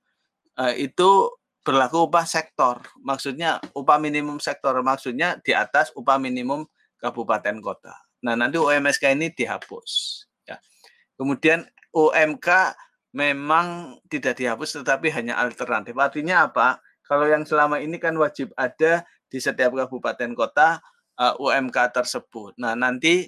Uh, 0.55 0.71
itu 0.79 1.27
berlaku 1.67 2.07
upah 2.07 2.23
sektor. 2.23 2.79
Maksudnya 3.03 3.59
upah 3.75 3.99
minimum 3.99 4.39
sektor 4.39 4.79
maksudnya 4.79 5.43
di 5.43 5.51
atas 5.51 5.91
upah 5.91 6.15
minimum 6.15 6.63
kabupaten 7.03 7.59
kota. 7.59 8.06
Nah, 8.25 8.33
nanti 8.33 8.57
UMSK 8.57 9.13
ini 9.13 9.29
dihapus 9.33 10.23
ya. 10.47 10.57
Kemudian 11.17 11.65
UMK 11.93 12.47
memang 13.13 13.97
tidak 14.09 14.37
dihapus 14.37 14.81
tetapi 14.81 15.09
hanya 15.13 15.37
alternatif. 15.41 15.93
Artinya 15.97 16.49
apa? 16.49 16.81
Kalau 17.05 17.25
yang 17.25 17.47
selama 17.47 17.79
ini 17.79 17.97
kan 17.97 18.13
wajib 18.19 18.51
ada 18.57 19.07
di 19.27 19.39
setiap 19.39 19.73
kabupaten 19.73 20.35
kota 20.35 20.79
uh, 21.17 21.33
eh, 21.33 21.33
UMK 21.37 21.77
tersebut. 21.95 22.57
Nah, 22.59 22.75
nanti 22.75 23.25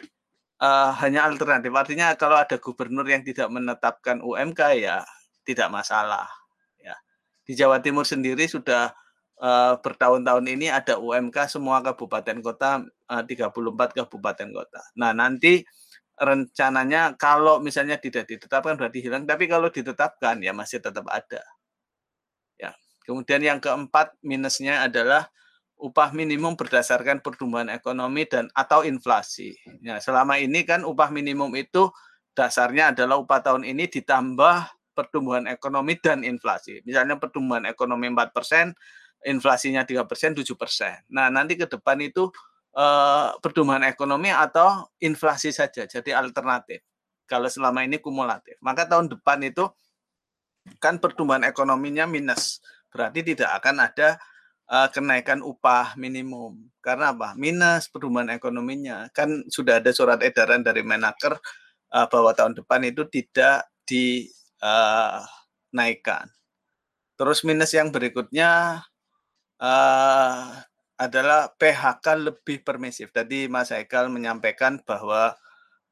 uh, 0.61 0.91
hanya 0.99 1.25
alternatif. 1.25 1.71
Artinya 1.71 2.13
kalau 2.19 2.37
ada 2.37 2.59
gubernur 2.59 3.07
yang 3.07 3.23
tidak 3.23 3.47
menetapkan 3.49 4.19
UMK 4.19 4.61
ya 4.83 5.01
tidak 5.47 5.71
masalah 5.71 6.29
di 7.49 7.57
Jawa 7.57 7.81
Timur 7.81 8.05
sendiri 8.05 8.45
sudah 8.45 8.93
uh, 9.39 9.79
bertahun-tahun 9.79 10.45
ini 10.45 10.67
ada 10.69 10.99
UMK 10.99 11.47
semua 11.47 11.79
kabupaten 11.79 12.43
kota 12.43 12.83
uh, 13.09 13.23
34 13.23 13.97
kabupaten 13.97 14.47
kota. 14.51 14.81
Nah, 14.99 15.15
nanti 15.15 15.63
rencananya 16.19 17.15
kalau 17.15 17.63
misalnya 17.63 17.95
tidak 17.95 18.27
ditetapkan 18.27 18.75
berarti 18.75 18.99
hilang, 18.99 19.23
tapi 19.23 19.47
kalau 19.47 19.71
ditetapkan 19.71 20.43
ya 20.43 20.51
masih 20.51 20.83
tetap 20.83 21.07
ada. 21.07 21.41
Ya. 22.59 22.75
Kemudian 23.07 23.39
yang 23.41 23.59
keempat 23.63 24.13
minusnya 24.19 24.83
adalah 24.85 25.31
upah 25.79 26.11
minimum 26.11 26.59
berdasarkan 26.59 27.23
pertumbuhan 27.23 27.71
ekonomi 27.71 28.27
dan 28.27 28.51
atau 28.51 28.83
inflasi. 28.83 29.55
Ya, 29.79 30.03
selama 30.03 30.35
ini 30.35 30.67
kan 30.67 30.83
upah 30.83 31.07
minimum 31.07 31.55
itu 31.55 31.87
dasarnya 32.35 32.91
adalah 32.91 33.15
upah 33.15 33.39
tahun 33.39 33.63
ini 33.63 33.87
ditambah 33.87 34.75
pertumbuhan 34.91 35.47
ekonomi 35.47 35.95
dan 35.95 36.27
inflasi. 36.27 36.83
Misalnya 36.83 37.15
pertumbuhan 37.15 37.63
ekonomi 37.63 38.11
4%, 38.11 38.75
inflasinya 39.25 39.83
3%, 39.83 40.35
7%. 40.37 41.07
Nah, 41.11 41.27
nanti 41.27 41.59
ke 41.59 41.67
depan 41.67 41.99
itu 41.99 42.31
eh, 42.75 43.27
pertumbuhan 43.43 43.83
ekonomi 43.87 44.31
atau 44.31 44.87
inflasi 45.03 45.51
saja, 45.51 45.83
jadi 45.89 46.15
alternatif. 46.15 46.83
Kalau 47.29 47.45
selama 47.45 47.85
ini 47.85 48.01
kumulatif. 48.01 48.57
Maka 48.63 48.89
tahun 48.89 49.05
depan 49.13 49.45
itu 49.45 49.69
kan 50.81 50.97
pertumbuhan 50.97 51.45
ekonominya 51.45 52.09
minus. 52.09 52.57
Berarti 52.89 53.21
tidak 53.21 53.53
akan 53.61 53.85
ada 53.85 54.17
uh, 54.69 54.89
kenaikan 54.89 55.41
upah 55.41 55.93
minimum. 55.97 56.57
Karena 56.81 57.13
apa? 57.13 57.33
Minus 57.37 57.89
pertumbuhan 57.89 58.29
ekonominya. 58.29 59.09
Kan 59.13 59.45
sudah 59.49 59.81
ada 59.81 59.93
surat 59.93 60.21
edaran 60.21 60.61
dari 60.61 60.85
Menaker 60.85 61.37
uh, 61.93 62.07
bahwa 62.09 62.31
tahun 62.33 62.57
depan 62.57 62.81
itu 62.85 63.05
tidak 63.09 63.69
di 63.85 64.29
uh, 64.61 65.25
naikkan. 65.73 66.29
Terus 67.19 67.43
minus 67.43 67.75
yang 67.75 67.91
berikutnya 67.91 68.81
uh, 69.59 70.63
adalah 70.99 71.51
PHK 71.55 72.05
lebih 72.19 72.59
permisif. 72.63 73.11
Tadi 73.15 73.47
Mas 73.47 73.71
Haikal 73.71 74.11
menyampaikan 74.11 74.83
bahwa 74.83 75.35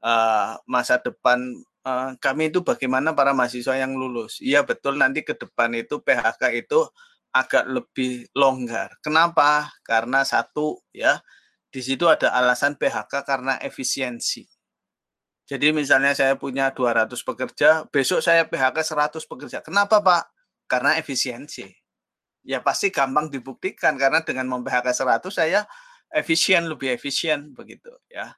uh, 0.04 0.60
masa 0.68 1.00
depan 1.00 1.40
uh, 1.88 2.12
kami 2.20 2.52
itu 2.52 2.60
bagaimana 2.60 3.16
para 3.16 3.32
mahasiswa 3.32 3.80
yang 3.80 3.96
lulus. 3.96 4.44
Iya 4.44 4.68
betul 4.68 5.00
nanti 5.00 5.24
ke 5.24 5.36
depan 5.36 5.72
itu 5.80 6.04
PHK 6.04 6.44
itu 6.60 6.84
agak 7.32 7.68
lebih 7.72 8.28
longgar. 8.36 9.00
Kenapa? 9.00 9.72
Karena 9.88 10.28
satu 10.28 10.84
ya 10.92 11.24
di 11.72 11.80
situ 11.84 12.08
ada 12.12 12.36
alasan 12.36 12.76
PHK 12.76 13.24
karena 13.24 13.60
efisiensi. 13.64 14.48
Jadi 15.48 15.72
misalnya 15.72 16.12
saya 16.12 16.36
punya 16.36 16.76
200 16.76 17.16
pekerja, 17.24 17.88
besok 17.88 18.20
saya 18.20 18.44
PHK 18.44 18.84
100 18.84 19.24
pekerja. 19.24 19.64
Kenapa 19.64 20.04
Pak? 20.04 20.28
Karena 20.68 21.00
efisiensi. 21.00 21.87
Ya 22.48 22.64
pasti 22.64 22.88
gampang 22.96 23.28
dibuktikan 23.28 24.00
karena 24.00 24.24
dengan 24.24 24.48
mem-PHK 24.48 24.88
100 24.96 25.28
saya 25.28 25.68
efisien, 26.16 26.72
lebih 26.72 26.96
efisien 26.96 27.52
begitu 27.52 27.92
ya. 28.08 28.32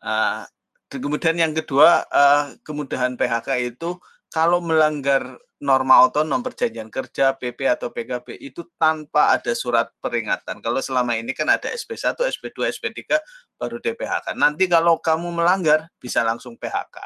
Uh, 0.00 0.48
kemudian 0.88 1.36
yang 1.36 1.52
kedua, 1.52 2.08
uh, 2.08 2.56
kemudahan 2.64 3.20
PHK 3.20 3.76
itu 3.76 4.00
kalau 4.32 4.64
melanggar 4.64 5.36
norma 5.64 6.04
otonom 6.04 6.44
perjanjian 6.44 6.92
kerja, 6.92 7.32
PP 7.40 7.64
atau 7.64 7.88
PKB 7.88 8.36
itu 8.36 8.68
tanpa 8.76 9.32
ada 9.32 9.52
surat 9.56 9.88
peringatan. 10.02 10.60
Kalau 10.60 10.84
selama 10.84 11.16
ini 11.16 11.32
kan 11.32 11.48
ada 11.48 11.72
SP1, 11.72 12.20
SP2, 12.20 12.68
SP3 12.68 13.16
baru 13.56 13.80
DPHK. 13.80 14.36
Nanti 14.36 14.68
kalau 14.68 15.00
kamu 15.00 15.40
melanggar 15.40 15.88
bisa 15.96 16.20
langsung 16.20 16.60
PHK. 16.60 17.00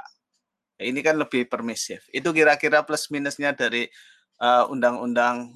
Ini 0.79 1.01
kan 1.03 1.19
lebih 1.19 1.47
permisif. 1.47 2.07
Itu 2.11 2.35
kira-kira 2.35 2.83
plus 2.83 3.11
minusnya 3.15 3.55
dari 3.55 3.87
uh, 4.43 4.67
undang-undang 4.71 5.55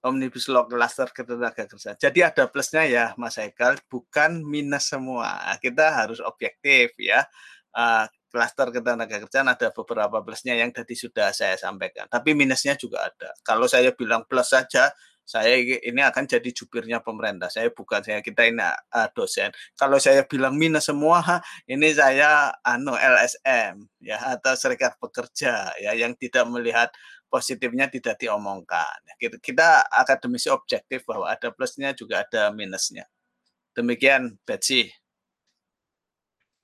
Omnibus 0.00 0.48
Law 0.48 0.64
Cluster 0.64 1.12
Ketenaga 1.12 1.68
Kerjaan. 1.68 1.96
Jadi 2.00 2.20
ada 2.24 2.48
plusnya 2.48 2.84
ya 2.88 3.04
Mas 3.20 3.36
Haikal, 3.36 3.76
bukan 3.92 4.40
minus 4.40 4.88
semua. 4.88 5.36
Kita 5.60 5.92
harus 5.92 6.24
objektif 6.24 6.96
ya. 6.96 7.28
Uh, 7.70 8.08
klaster 8.30 8.70
ketenaga 8.70 9.18
kerjaan 9.26 9.50
ada 9.50 9.74
beberapa 9.74 10.22
plusnya 10.22 10.54
yang 10.54 10.70
tadi 10.70 10.94
sudah 10.94 11.34
saya 11.34 11.58
sampaikan. 11.58 12.06
Tapi 12.06 12.32
minusnya 12.32 12.78
juga 12.78 13.10
ada. 13.10 13.34
Kalau 13.42 13.66
saya 13.66 13.90
bilang 13.92 14.24
plus 14.24 14.54
saja, 14.54 14.94
saya 15.26 15.58
ini 15.62 16.02
akan 16.02 16.26
jadi 16.26 16.50
jubirnya 16.50 16.98
pemerintah. 17.02 17.46
Saya 17.46 17.70
bukan 17.70 18.02
saya 18.02 18.18
kita 18.18 18.46
ini 18.50 18.62
uh, 18.62 19.08
dosen. 19.14 19.54
Kalau 19.78 19.98
saya 20.02 20.26
bilang 20.26 20.58
minus 20.58 20.90
semua, 20.90 21.22
ini 21.70 21.90
saya 21.94 22.54
anu 22.66 22.94
LSM 22.94 23.78
ya 24.02 24.18
atau 24.38 24.54
serikat 24.58 24.98
pekerja 24.98 25.70
ya 25.78 25.92
yang 25.94 26.14
tidak 26.18 26.46
melihat 26.50 26.90
positifnya 27.30 27.86
tidak 27.86 28.18
diomongkan. 28.18 28.98
Kita, 29.16 29.86
akademisi 29.86 30.50
objektif 30.50 31.06
bahwa 31.06 31.30
ada 31.30 31.54
plusnya 31.54 31.94
juga 31.94 32.26
ada 32.26 32.50
minusnya. 32.50 33.06
Demikian 33.72 34.34
Betsy. 34.42 34.90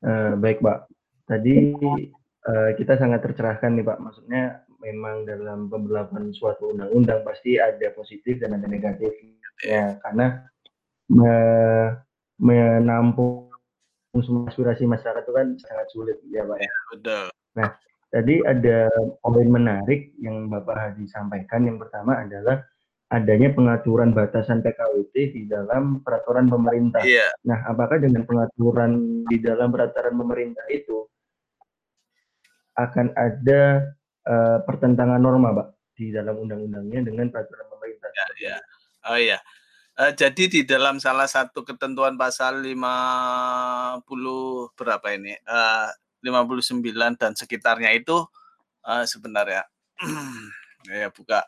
Uh, 0.03 0.35
baik 0.37 0.59
Pak. 0.61 0.91
Tadi 1.31 1.73
uh, 1.79 2.71
kita 2.75 2.99
sangat 2.99 3.23
tercerahkan 3.23 3.79
nih 3.79 3.87
Pak. 3.87 3.99
Maksudnya 4.03 4.67
memang 4.83 5.25
dalam 5.25 5.71
pemberlakuan 5.71 6.35
suatu 6.35 6.75
undang-undang 6.75 7.23
pasti 7.23 7.57
ada 7.57 7.91
positif 7.95 8.43
dan 8.43 8.59
ada 8.59 8.67
negatifnya 8.69 9.99
karena 10.05 10.47
me 11.11 11.35
menampung 12.37 13.49
semua 14.21 14.49
aspirasi 14.49 14.85
masyarakat 14.85 15.25
itu 15.25 15.33
kan 15.33 15.47
sangat 15.61 15.87
sulit 15.93 16.19
ya 16.29 16.45
Pak 16.45 16.59
ya. 16.61 16.73
Betul. 16.93 17.27
Nah, 17.57 17.69
tadi 18.11 18.43
ada 18.43 18.89
poin 19.23 19.49
menarik 19.49 20.15
yang 20.23 20.47
Bapak 20.49 20.77
Hadi 20.77 21.05
sampaikan. 21.11 21.67
Yang 21.67 21.87
pertama 21.87 22.23
adalah 22.23 22.63
adanya 23.07 23.55
pengaturan 23.55 24.11
batasan 24.11 24.67
PKWT 24.67 25.15
di 25.31 25.43
dalam 25.47 26.03
peraturan 26.03 26.51
pemerintah. 26.51 27.07
Iya. 27.07 27.31
Nah, 27.47 27.63
apakah 27.71 28.03
dengan 28.03 28.27
pengaturan 28.27 29.23
di 29.31 29.39
dalam 29.39 29.71
peraturan 29.71 30.15
pemerintah 30.19 30.67
itu 30.75 31.07
akan 32.77 33.15
ada 33.15 33.95
uh, 34.27 34.59
pertentangan 34.67 35.23
norma, 35.23 35.55
Pak, 35.55 35.69
di 35.97 36.11
dalam 36.11 36.35
undang-undangnya 36.45 37.09
dengan 37.09 37.31
peraturan 37.31 37.67
pemerintah. 37.71 38.11
Ya, 38.13 38.27
ya. 38.43 38.57
Oh 39.07 39.19
iya. 39.19 39.39
Uh, 39.97 40.13
jadi 40.13 40.45
di 40.51 40.61
dalam 40.67 41.01
salah 41.01 41.31
satu 41.31 41.65
ketentuan 41.65 42.19
pasal 42.21 42.61
50 42.61 44.05
berapa 44.77 45.07
ini? 45.15 45.41
Uh, 45.47 45.89
59 46.25 47.21
dan 47.21 47.33
sekitarnya 47.37 47.93
itu 47.97 48.25
uh, 48.87 49.05
sebenarnya 49.05 49.65
ya 50.93 51.09
buka 51.11 51.45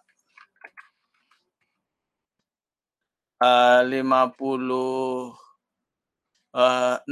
uh, 3.43 3.83
50 3.87 5.49
6 6.59 7.07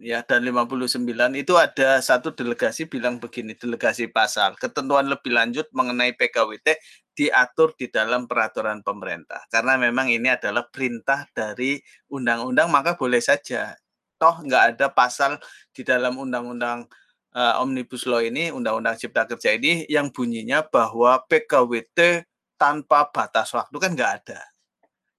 ya 0.00 0.24
dan 0.24 0.40
59 0.42 1.06
itu 1.36 1.54
ada 1.60 2.00
satu 2.00 2.32
delegasi 2.32 2.88
bilang 2.88 3.20
begini, 3.20 3.52
delegasi 3.52 4.08
pasal, 4.08 4.56
ketentuan 4.56 5.06
lebih 5.06 5.30
lanjut 5.30 5.68
mengenai 5.76 6.16
PKWT 6.16 6.80
diatur 7.12 7.76
di 7.76 7.92
dalam 7.92 8.24
peraturan 8.24 8.80
pemerintah. 8.80 9.44
Karena 9.52 9.76
memang 9.76 10.08
ini 10.08 10.32
adalah 10.32 10.64
perintah 10.72 11.28
dari 11.36 11.76
undang-undang, 12.08 12.72
maka 12.72 12.96
boleh 12.96 13.20
saja. 13.20 13.76
Toh 14.22 14.38
nggak 14.46 14.78
ada 14.78 14.86
pasal 14.86 15.42
di 15.74 15.82
dalam 15.82 16.14
undang-undang 16.14 16.86
uh, 17.34 17.58
Omnibus 17.58 18.06
Law 18.06 18.22
ini, 18.22 18.54
Undang-Undang 18.54 19.02
Cipta 19.02 19.26
Kerja 19.26 19.58
ini 19.58 19.82
yang 19.90 20.14
bunyinya 20.14 20.62
bahwa 20.62 21.18
PKWT 21.26 22.22
tanpa 22.54 23.10
batas 23.10 23.50
waktu 23.50 23.74
kan 23.82 23.90
nggak 23.98 24.12
ada 24.22 24.52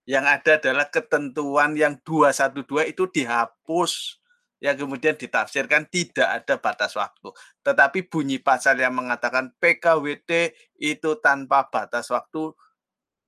yang 0.04 0.28
ada 0.28 0.60
adalah 0.60 0.88
ketentuan 0.92 1.80
yang 1.80 1.96
212 2.04 2.92
itu 2.92 3.04
dihapus 3.08 4.20
yang 4.64 4.80
kemudian 4.80 5.16
ditafsirkan 5.20 5.88
tidak 5.92 6.44
ada 6.44 6.56
batas 6.56 6.96
waktu. 6.96 7.36
Tetapi 7.64 8.08
bunyi 8.08 8.40
pasal 8.40 8.80
yang 8.80 8.96
mengatakan 8.96 9.52
PKWT 9.60 10.56
itu 10.80 11.20
tanpa 11.20 11.68
batas 11.68 12.08
waktu 12.12 12.56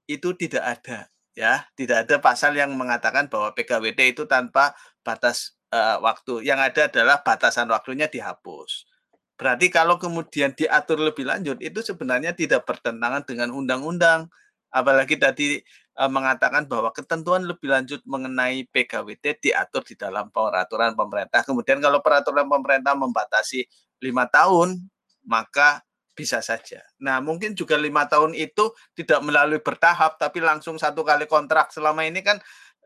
itu 0.08 0.32
tidak 0.39 0.79
ada 0.79 1.12
ya, 1.36 1.67
tidak 1.75 2.08
ada 2.08 2.15
pasal 2.24 2.55
yang 2.55 2.72
mengatakan 2.75 3.27
bahwa 3.27 3.51
PKWT 3.51 4.15
itu 4.15 4.24
tanpa 4.27 4.72
batas 5.03 5.60
uh, 5.75 5.98
waktu. 6.00 6.48
Yang 6.48 6.60
ada 6.72 6.82
adalah 6.88 7.17
batasan 7.20 7.67
waktunya 7.67 8.08
dihapus. 8.08 8.88
Berarti 9.35 9.68
kalau 9.68 10.00
kemudian 10.00 10.55
diatur 10.55 11.03
lebih 11.03 11.27
lanjut 11.27 11.59
itu 11.59 11.83
sebenarnya 11.83 12.31
tidak 12.31 12.64
bertentangan 12.64 13.27
dengan 13.27 13.51
undang-undang. 13.51 14.31
Apalagi 14.72 15.20
tadi 15.20 15.59
uh, 16.00 16.07
mengatakan 16.07 16.68
bahwa 16.72 16.92
ketentuan 16.96 17.44
lebih 17.44 17.68
lanjut 17.68 18.00
mengenai 18.07 18.64
PKWT 18.72 19.44
diatur 19.44 19.83
di 19.83 19.96
dalam 20.00 20.31
peraturan 20.31 20.96
pemerintah. 20.96 21.44
Kemudian 21.44 21.83
kalau 21.83 22.00
peraturan 22.00 22.48
pemerintah 22.48 22.96
membatasi 22.96 23.68
lima 24.00 24.27
tahun, 24.31 24.88
maka 25.27 25.83
bisa 26.16 26.40
saja. 26.40 26.79
Nah, 26.96 27.20
mungkin 27.20 27.51
juga 27.51 27.75
lima 27.75 28.07
tahun 28.07 28.31
itu 28.40 28.72
tidak 28.96 29.20
melalui 29.20 29.59
bertahap, 29.59 30.16
tapi 30.16 30.40
langsung 30.40 30.79
satu 30.79 31.03
kali 31.03 31.27
kontrak. 31.27 31.75
Selama 31.75 32.07
ini 32.07 32.24
kan 32.24 32.40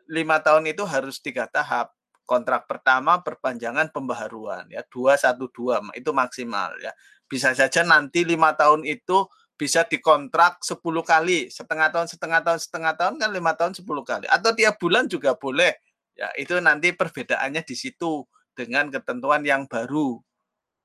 lima 0.10 0.42
tahun 0.42 0.66
itu 0.74 0.82
harus 0.90 1.22
tiga 1.22 1.46
tahap. 1.46 1.94
Kontrak 2.30 2.70
pertama 2.70 3.26
perpanjangan 3.26 3.90
pembaharuan 3.90 4.70
ya 4.70 4.86
dua 4.94 5.18
satu 5.18 5.50
dua 5.50 5.82
itu 5.98 6.14
maksimal 6.14 6.78
ya. 6.78 6.94
Bisa 7.26 7.58
saja 7.58 7.82
nanti 7.82 8.22
lima 8.22 8.54
tahun 8.54 8.86
itu 8.86 9.26
bisa 9.60 9.84
dikontrak 9.84 10.64
10 10.64 11.04
kali, 11.04 11.52
setengah 11.52 11.92
tahun, 11.92 12.08
setengah 12.08 12.40
tahun, 12.48 12.60
setengah 12.64 12.94
tahun 12.96 13.14
kan 13.20 13.30
lima 13.36 13.52
tahun 13.60 13.76
10 13.76 14.08
kali. 14.08 14.26
Atau 14.32 14.56
tiap 14.56 14.80
bulan 14.80 15.12
juga 15.12 15.36
boleh. 15.36 15.76
Ya, 16.16 16.32
itu 16.40 16.56
nanti 16.64 16.96
perbedaannya 16.96 17.68
di 17.68 17.76
situ 17.76 18.24
dengan 18.56 18.88
ketentuan 18.88 19.44
yang 19.44 19.68
baru. 19.68 20.16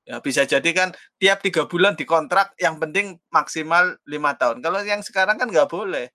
Ya, 0.05 0.19
bisa 0.21 0.43
jadi 0.45 0.69
kan 0.75 0.93
tiap 1.17 1.41
tiga 1.41 1.65
bulan 1.65 1.95
dikontrak, 1.97 2.53
yang 2.61 2.77
penting 2.77 3.17
maksimal 3.33 3.97
lima 4.05 4.35
tahun. 4.37 4.61
Kalau 4.61 4.83
yang 4.83 5.01
sekarang 5.01 5.39
kan 5.39 5.49
nggak 5.49 5.71
boleh. 5.71 6.11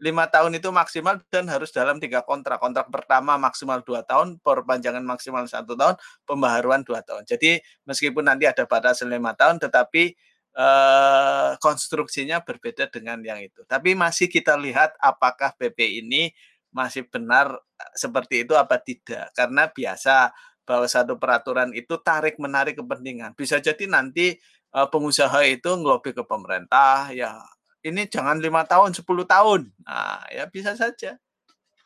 Lima 0.00 0.24
tahun 0.32 0.56
itu 0.56 0.72
maksimal 0.72 1.20
dan 1.28 1.44
harus 1.52 1.68
dalam 1.70 2.00
tiga 2.00 2.24
kontrak. 2.24 2.56
Kontrak 2.56 2.88
pertama 2.88 3.36
maksimal 3.36 3.84
dua 3.84 4.00
tahun, 4.00 4.40
perpanjangan 4.40 5.04
maksimal 5.04 5.44
satu 5.44 5.76
tahun, 5.76 6.00
pembaharuan 6.24 6.80
dua 6.80 7.04
tahun. 7.04 7.28
Jadi 7.28 7.60
meskipun 7.84 8.24
nanti 8.24 8.48
ada 8.48 8.64
batas 8.64 9.04
lima 9.04 9.36
tahun, 9.36 9.60
tetapi 9.60 10.16
eh, 10.56 11.50
konstruksinya 11.60 12.40
berbeda 12.40 12.88
dengan 12.88 13.20
yang 13.20 13.44
itu. 13.44 13.60
Tapi 13.68 13.92
masih 13.92 14.32
kita 14.32 14.56
lihat 14.56 14.96
apakah 14.98 15.52
PP 15.54 16.00
ini 16.00 16.32
masih 16.72 17.04
benar 17.12 17.52
eh, 17.76 17.92
seperti 17.92 18.48
itu 18.48 18.56
apa 18.56 18.80
tidak. 18.80 19.30
Karena 19.36 19.68
biasa 19.68 20.32
bahwa 20.64 20.86
satu 20.88 21.18
peraturan 21.20 21.74
itu 21.74 21.98
tarik 22.00 22.38
menarik 22.40 22.78
kepentingan. 22.78 23.36
Bisa 23.36 23.60
jadi 23.60 23.84
nanti 23.84 24.32
eh, 24.74 24.88
pengusaha 24.88 25.44
itu 25.44 25.70
ngelobi 25.76 26.16
ke 26.16 26.24
pemerintah 26.24 27.12
ya 27.12 27.36
ini 27.80 28.04
jangan 28.08 28.36
lima 28.40 28.64
tahun, 28.68 28.92
10 28.92 29.24
tahun. 29.24 29.72
Nah, 29.84 30.20
ya 30.28 30.44
bisa 30.48 30.76
saja. 30.76 31.16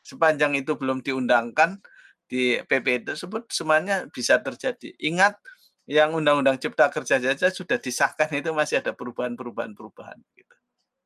Sepanjang 0.04 0.58
itu 0.58 0.74
belum 0.76 1.00
diundangkan 1.00 1.80
di 2.28 2.58
PP 2.66 3.06
tersebut 3.06 3.48
semuanya 3.52 4.04
bisa 4.10 4.40
terjadi. 4.42 4.92
Ingat 5.00 5.38
yang 5.84 6.16
Undang-Undang 6.16 6.58
Cipta 6.60 6.88
Kerja 6.88 7.20
saja 7.20 7.48
sudah 7.52 7.76
disahkan 7.76 8.28
itu 8.32 8.50
masih 8.56 8.80
ada 8.80 8.96
perubahan-perubahan 8.96 9.76
perubahan 9.76 10.18
gitu. 10.34 10.56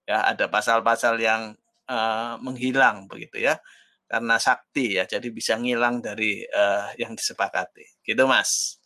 Ya, 0.09 0.24
ada 0.24 0.48
pasal-pasal 0.48 1.20
yang 1.20 1.53
uh, 1.90 2.40
menghilang 2.40 3.11
begitu 3.11 3.44
ya. 3.44 3.61
Karena 4.09 4.40
sakti 4.40 4.96
ya, 4.96 5.05
jadi 5.05 5.29
bisa 5.29 5.61
ngilang 5.61 6.01
dari 6.01 6.40
uh, 6.48 6.96
yang 6.96 7.12
disepakati. 7.12 8.01
Gitu, 8.01 8.24
Mas. 8.24 8.81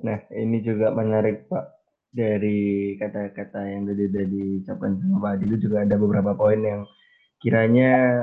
Nah, 0.00 0.24
ini 0.32 0.64
juga 0.64 0.88
menarik, 0.88 1.44
Pak. 1.52 1.73
Dari 2.14 2.94
kata-kata 2.94 3.66
yang 3.66 3.90
tadi 3.90 4.06
tadi 4.06 4.38
diucapkan 4.62 5.02
sama 5.02 5.16
Pak 5.18 5.30
Adi 5.34 5.44
itu 5.50 5.56
juga 5.66 5.82
ada 5.82 5.98
beberapa 5.98 6.30
poin 6.38 6.62
yang 6.62 6.86
kiranya 7.42 8.22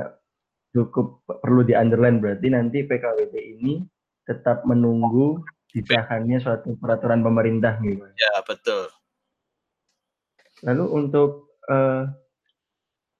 cukup 0.72 1.20
perlu 1.28 1.60
di 1.60 1.76
underline 1.76 2.16
berarti 2.16 2.48
nanti 2.48 2.88
PKWT 2.88 3.36
ini 3.36 3.84
tetap 4.24 4.64
menunggu 4.64 5.44
disahkannya 5.76 6.40
suatu 6.40 6.72
peraturan 6.80 7.20
pemerintah 7.20 7.76
gitu. 7.84 8.04
Ya, 8.16 8.34
betul. 8.48 8.88
Lalu 10.64 10.84
untuk 10.88 11.52
uh, 11.68 12.08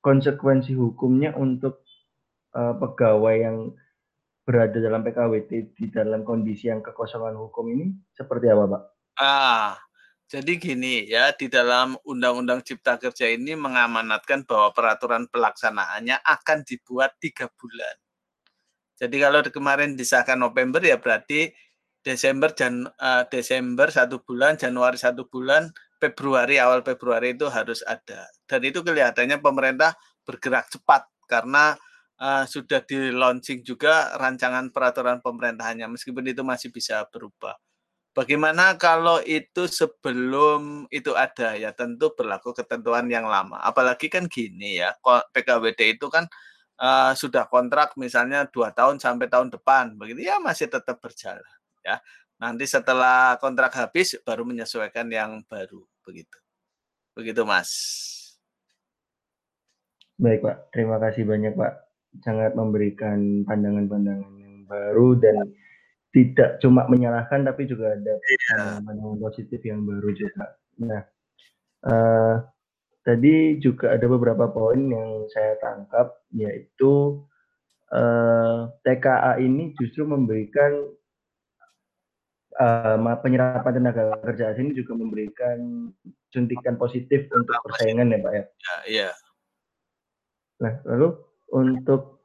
konsekuensi 0.00 0.72
hukumnya 0.76 1.36
untuk 1.36 1.84
uh, 2.56 2.76
pegawai 2.76 3.36
yang 3.36 3.56
berada 4.42 4.78
dalam 4.82 5.06
PKWT 5.06 5.50
di 5.78 5.86
dalam 5.90 6.26
kondisi 6.26 6.66
yang 6.66 6.82
kekosongan 6.82 7.38
hukum 7.38 7.70
ini 7.72 7.94
seperti 8.12 8.50
apa, 8.50 8.64
Pak? 8.68 8.82
Ah, 9.20 9.78
jadi 10.32 10.56
gini 10.56 11.04
ya, 11.12 11.36
di 11.36 11.52
dalam 11.52 11.92
Undang-Undang 12.08 12.64
Cipta 12.64 12.96
Kerja 12.96 13.28
ini 13.28 13.52
mengamanatkan 13.52 14.48
bahwa 14.48 14.72
peraturan 14.72 15.28
pelaksanaannya 15.28 16.24
akan 16.24 16.64
dibuat 16.64 17.20
tiga 17.20 17.52
bulan. 17.52 18.00
Jadi 18.96 19.16
kalau 19.20 19.44
kemarin 19.44 19.92
disahkan 19.92 20.40
November 20.40 20.80
ya 20.80 20.96
berarti 20.96 21.52
Desember 22.00 22.48
Jan 22.56 22.88
uh, 22.88 23.28
Desember 23.28 23.92
satu 23.92 24.24
bulan, 24.24 24.56
Januari 24.56 24.96
satu 24.96 25.28
bulan, 25.28 25.68
Februari 26.00 26.56
awal 26.56 26.80
Februari 26.80 27.36
itu 27.36 27.52
harus 27.52 27.84
ada. 27.84 28.24
Dan 28.48 28.64
itu 28.64 28.80
kelihatannya 28.80 29.36
pemerintah 29.36 29.92
bergerak 30.24 30.72
cepat 30.72 31.12
karena 31.28 31.76
uh, 32.16 32.48
sudah 32.48 32.80
di 32.88 33.12
launching 33.12 33.60
juga 33.60 34.16
rancangan 34.16 34.72
peraturan 34.72 35.20
pemerintahannya 35.20 35.92
meskipun 35.92 36.24
itu 36.24 36.40
masih 36.40 36.72
bisa 36.72 37.04
berubah. 37.12 37.52
Bagaimana 38.12 38.76
kalau 38.76 39.24
itu 39.24 39.64
sebelum 39.64 40.84
itu 40.92 41.16
ada 41.16 41.56
ya 41.56 41.72
tentu 41.72 42.12
berlaku 42.12 42.52
ketentuan 42.52 43.08
yang 43.08 43.24
lama. 43.24 43.56
Apalagi 43.64 44.12
kan 44.12 44.28
gini 44.28 44.84
ya, 44.84 44.92
PKWD 45.32 45.96
itu 45.96 46.12
kan 46.12 46.28
uh, 46.76 47.16
sudah 47.16 47.48
kontrak 47.48 47.96
misalnya 47.96 48.44
dua 48.52 48.68
tahun 48.68 49.00
sampai 49.00 49.32
tahun 49.32 49.48
depan, 49.48 49.96
begitu 49.96 50.28
ya 50.28 50.36
masih 50.44 50.68
tetap 50.68 51.00
berjalan 51.00 51.40
ya. 51.80 52.04
Nanti 52.36 52.68
setelah 52.68 53.40
kontrak 53.40 53.72
habis 53.80 54.12
baru 54.20 54.44
menyesuaikan 54.44 55.08
yang 55.08 55.40
baru 55.48 55.80
begitu. 56.04 56.36
Begitu 57.16 57.48
Mas. 57.48 57.70
Baik 60.20 60.44
Pak, 60.44 60.56
terima 60.68 61.00
kasih 61.00 61.24
banyak 61.24 61.56
Pak. 61.56 61.72
Sangat 62.20 62.52
memberikan 62.52 63.48
pandangan-pandangan 63.48 64.32
yang 64.36 64.68
baru 64.68 65.16
dan 65.16 65.48
tidak 66.12 66.60
cuma 66.60 66.84
menyalahkan 66.92 67.40
tapi 67.40 67.64
juga 67.64 67.96
ada 67.96 68.14
iya. 68.20 68.78
pandangan 68.84 69.18
positif 69.18 69.64
yang 69.64 69.80
baru 69.88 70.12
juga. 70.12 70.44
Nah, 70.84 71.02
uh, 71.88 72.36
tadi 73.00 73.56
juga 73.58 73.96
ada 73.96 74.06
beberapa 74.06 74.46
poin 74.52 74.78
yang 74.78 75.24
saya 75.32 75.56
tangkap 75.58 76.20
yaitu 76.36 77.24
uh, 77.90 77.98
eh, 77.98 78.60
TKA 78.84 79.40
ini 79.40 79.72
justru 79.80 80.04
memberikan 80.04 80.92
uh, 82.60 83.16
penyerapan 83.24 83.72
tenaga 83.80 84.20
kerja 84.22 84.52
asing 84.52 84.76
juga 84.76 84.92
memberikan 84.94 85.90
suntikan 86.28 86.76
positif 86.76 87.26
untuk 87.32 87.56
persaingan 87.64 88.12
ya 88.12 88.18
Pak 88.20 88.32
ya. 88.32 88.44
Ya, 88.44 88.76
iya. 88.86 89.10
Nah, 90.62 90.74
lalu 90.86 91.18
untuk 91.50 92.22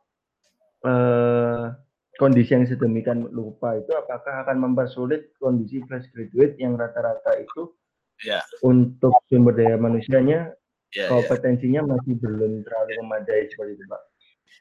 uh, 0.85 1.73
kondisi 2.17 2.57
yang 2.57 2.65
sedemikian 2.65 3.29
lupa 3.29 3.77
itu 3.77 3.93
apakah 3.93 4.43
akan 4.45 4.57
mempersulit 4.61 5.33
kondisi 5.37 5.81
fresh 5.85 6.09
graduate 6.11 6.57
yang 6.57 6.73
rata-rata 6.75 7.37
itu 7.37 7.73
ya. 8.25 8.41
untuk 8.65 9.13
sumber 9.29 9.53
daya 9.53 9.77
manusianya 9.77 10.51
ya, 10.93 11.07
kompetensinya 11.07 11.85
ya. 11.85 11.89
masih 11.89 12.13
belum 12.17 12.65
terlalu 12.65 12.91
memadai 13.05 13.49
seperti 13.53 13.77
itu 13.77 13.85
Pak. 13.85 14.01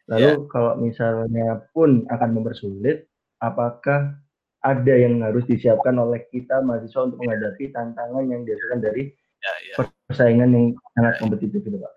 Lalu 0.07 0.31
ya. 0.31 0.47
kalau 0.53 0.73
misalnya 0.79 1.49
pun 1.75 2.07
akan 2.13 2.31
mempersulit, 2.37 3.09
apakah 3.43 4.15
ada 4.63 4.95
yang 4.95 5.23
harus 5.23 5.47
disiapkan 5.47 5.95
oleh 5.99 6.27
kita 6.31 6.63
mahasiswa 6.63 7.07
untuk 7.07 7.23
menghadapi 7.23 7.71
tantangan 7.71 8.25
yang 8.27 8.43
dihasilkan 8.43 8.81
dari 8.83 9.03
ya, 9.43 9.53
ya. 9.71 9.75
persaingan 10.11 10.51
yang 10.51 10.67
sangat 10.95 11.15
kompetitif 11.23 11.63
itu 11.63 11.79
Pak? 11.79 11.93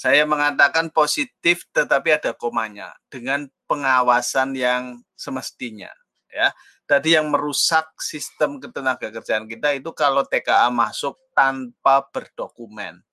Saya 0.00 0.24
mengatakan 0.24 0.88
positif 0.88 1.68
tetapi 1.76 2.16
ada 2.16 2.32
komanya 2.32 2.96
dengan 3.12 3.44
pengawasan 3.68 4.56
yang 4.56 5.04
semestinya 5.12 5.92
ya. 6.32 6.56
Tadi 6.88 7.20
yang 7.20 7.28
merusak 7.28 7.84
sistem 8.00 8.56
ketenaga 8.56 9.12
kerjaan 9.12 9.44
kita 9.44 9.76
itu 9.76 9.92
kalau 9.92 10.24
TKA 10.24 10.72
masuk 10.72 11.20
tanpa 11.36 12.08
berdokumen. 12.08 13.04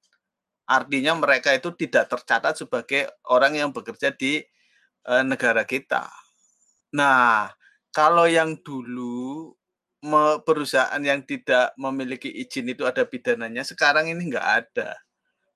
Artinya 0.63 1.11
mereka 1.19 1.51
itu 1.51 1.75
tidak 1.75 2.07
tercatat 2.07 2.55
sebagai 2.55 3.11
orang 3.27 3.59
yang 3.59 3.69
bekerja 3.75 4.15
di 4.15 4.39
e, 5.03 5.13
negara 5.27 5.67
kita. 5.67 6.07
Nah, 6.95 7.51
kalau 7.91 8.31
yang 8.31 8.55
dulu 8.63 9.51
perusahaan 10.47 11.03
yang 11.03 11.19
tidak 11.27 11.75
memiliki 11.75 12.31
izin 12.31 12.71
itu 12.71 12.87
ada 12.87 13.03
pidananya, 13.03 13.67
sekarang 13.67 14.07
ini 14.07 14.31
enggak 14.31 14.47
ada. 14.65 14.95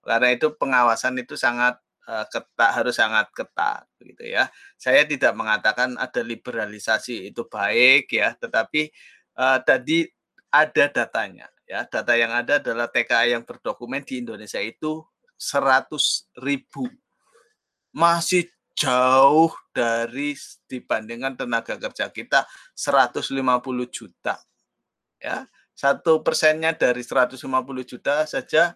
Karena 0.01 0.33
itu 0.33 0.53
pengawasan 0.57 1.17
itu 1.21 1.37
sangat 1.37 1.77
Eh, 2.01 2.25
ketat 2.27 2.71
harus 2.75 2.97
sangat 2.97 3.29
ketat 3.29 3.85
begitu 4.01 4.33
ya. 4.33 4.49
Saya 4.73 5.07
tidak 5.07 5.31
mengatakan 5.31 5.95
ada 6.01 6.19
liberalisasi 6.25 7.29
itu 7.31 7.45
baik 7.45 8.09
ya, 8.11 8.33
tetapi 8.35 8.91
uh, 9.37 9.61
tadi 9.61 10.09
ada 10.49 10.89
datanya 10.89 11.45
ya. 11.69 11.85
Data 11.85 12.17
yang 12.17 12.33
ada 12.33 12.57
adalah 12.57 12.89
TKA 12.89 13.37
yang 13.37 13.45
berdokumen 13.45 14.01
di 14.01 14.19
Indonesia 14.19 14.57
itu 14.57 15.05
100 15.37 15.93
ribu. 16.41 16.89
Masih 17.93 18.49
jauh 18.73 19.53
dari 19.69 20.33
dibandingkan 20.65 21.37
tenaga 21.37 21.77
kerja 21.77 22.09
kita 22.09 22.49
150 22.73 23.29
juta. 23.93 24.41
Ya, 25.21 25.45
satu 25.77 26.25
persennya 26.25 26.73
dari 26.73 27.05
150 27.05 27.37
juta 27.85 28.25
saja 28.25 28.73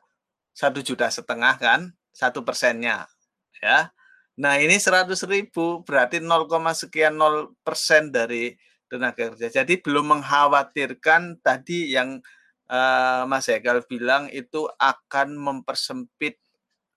satu 0.55 0.79
juta 0.79 1.11
setengah 1.11 1.59
kan, 1.59 1.91
satu 2.15 2.47
persennya 2.47 3.11
ya. 3.59 3.91
Nah 4.39 4.59
ini 4.59 4.79
100 4.79 5.11
ribu 5.27 5.83
berarti 5.83 6.23
0, 6.23 6.47
sekian 6.71 7.15
0 7.19 7.55
persen 7.63 8.11
dari 8.11 8.55
tenaga 8.87 9.35
kerja. 9.35 9.63
Jadi 9.63 9.79
belum 9.83 10.15
mengkhawatirkan 10.15 11.43
tadi 11.43 11.91
yang 11.91 12.23
uh, 12.71 13.23
Mas 13.27 13.47
Hekal 13.51 13.83
bilang 13.87 14.31
itu 14.31 14.67
akan 14.79 15.35
mempersempit 15.35 16.39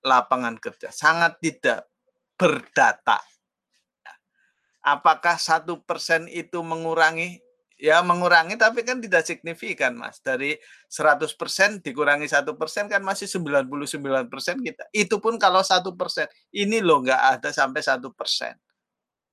lapangan 0.02 0.58
kerja. 0.58 0.90
Sangat 0.94 1.38
tidak 1.42 1.90
berdata. 2.38 3.18
Apakah 4.82 5.36
satu 5.36 5.82
persen 5.82 6.30
itu 6.30 6.62
mengurangi 6.62 7.42
ya 7.78 8.02
mengurangi 8.02 8.58
tapi 8.58 8.82
kan 8.82 8.98
tidak 8.98 9.22
signifikan 9.24 9.94
Mas. 9.94 10.18
Dari 10.18 10.58
100% 10.90 11.80
dikurangi 11.80 12.26
satu 12.26 12.58
persen 12.58 12.90
kan 12.90 13.00
masih 13.00 13.30
99% 13.30 14.28
kita. 14.66 14.84
Itu 14.90 15.22
pun 15.22 15.38
kalau 15.38 15.62
satu 15.62 15.94
persen. 15.94 16.26
Ini 16.50 16.82
loh 16.82 17.00
nggak 17.06 17.38
ada 17.38 17.48
sampai 17.54 17.80
satu 17.80 18.10
persen. 18.12 18.58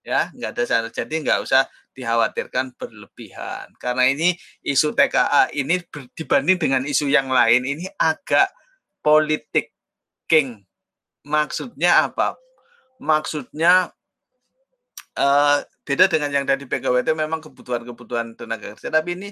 Ya, 0.06 0.30
nggak 0.38 0.50
ada 0.54 0.64
sana. 0.70 0.88
Jadi 0.94 1.26
nggak 1.26 1.42
usah 1.42 1.66
dikhawatirkan 1.98 2.78
berlebihan. 2.78 3.74
Karena 3.82 4.06
ini 4.06 4.38
isu 4.62 4.94
TKA 4.94 5.50
ini 5.58 5.82
dibanding 6.14 6.62
dengan 6.62 6.82
isu 6.86 7.10
yang 7.10 7.34
lain 7.34 7.66
ini 7.66 7.90
agak 7.98 8.54
politik 9.02 9.74
king. 10.30 10.62
Maksudnya 11.26 12.06
apa? 12.06 12.38
Maksudnya 13.02 13.90
uh, 15.18 15.60
beda 15.86 16.10
dengan 16.10 16.34
yang 16.34 16.46
tadi 16.50 16.66
PKWT 16.66 17.14
memang 17.14 17.40
kebutuhan-kebutuhan 17.46 18.34
tenaga 18.34 18.74
kerja. 18.74 18.90
Tapi 18.90 19.10
ini 19.14 19.30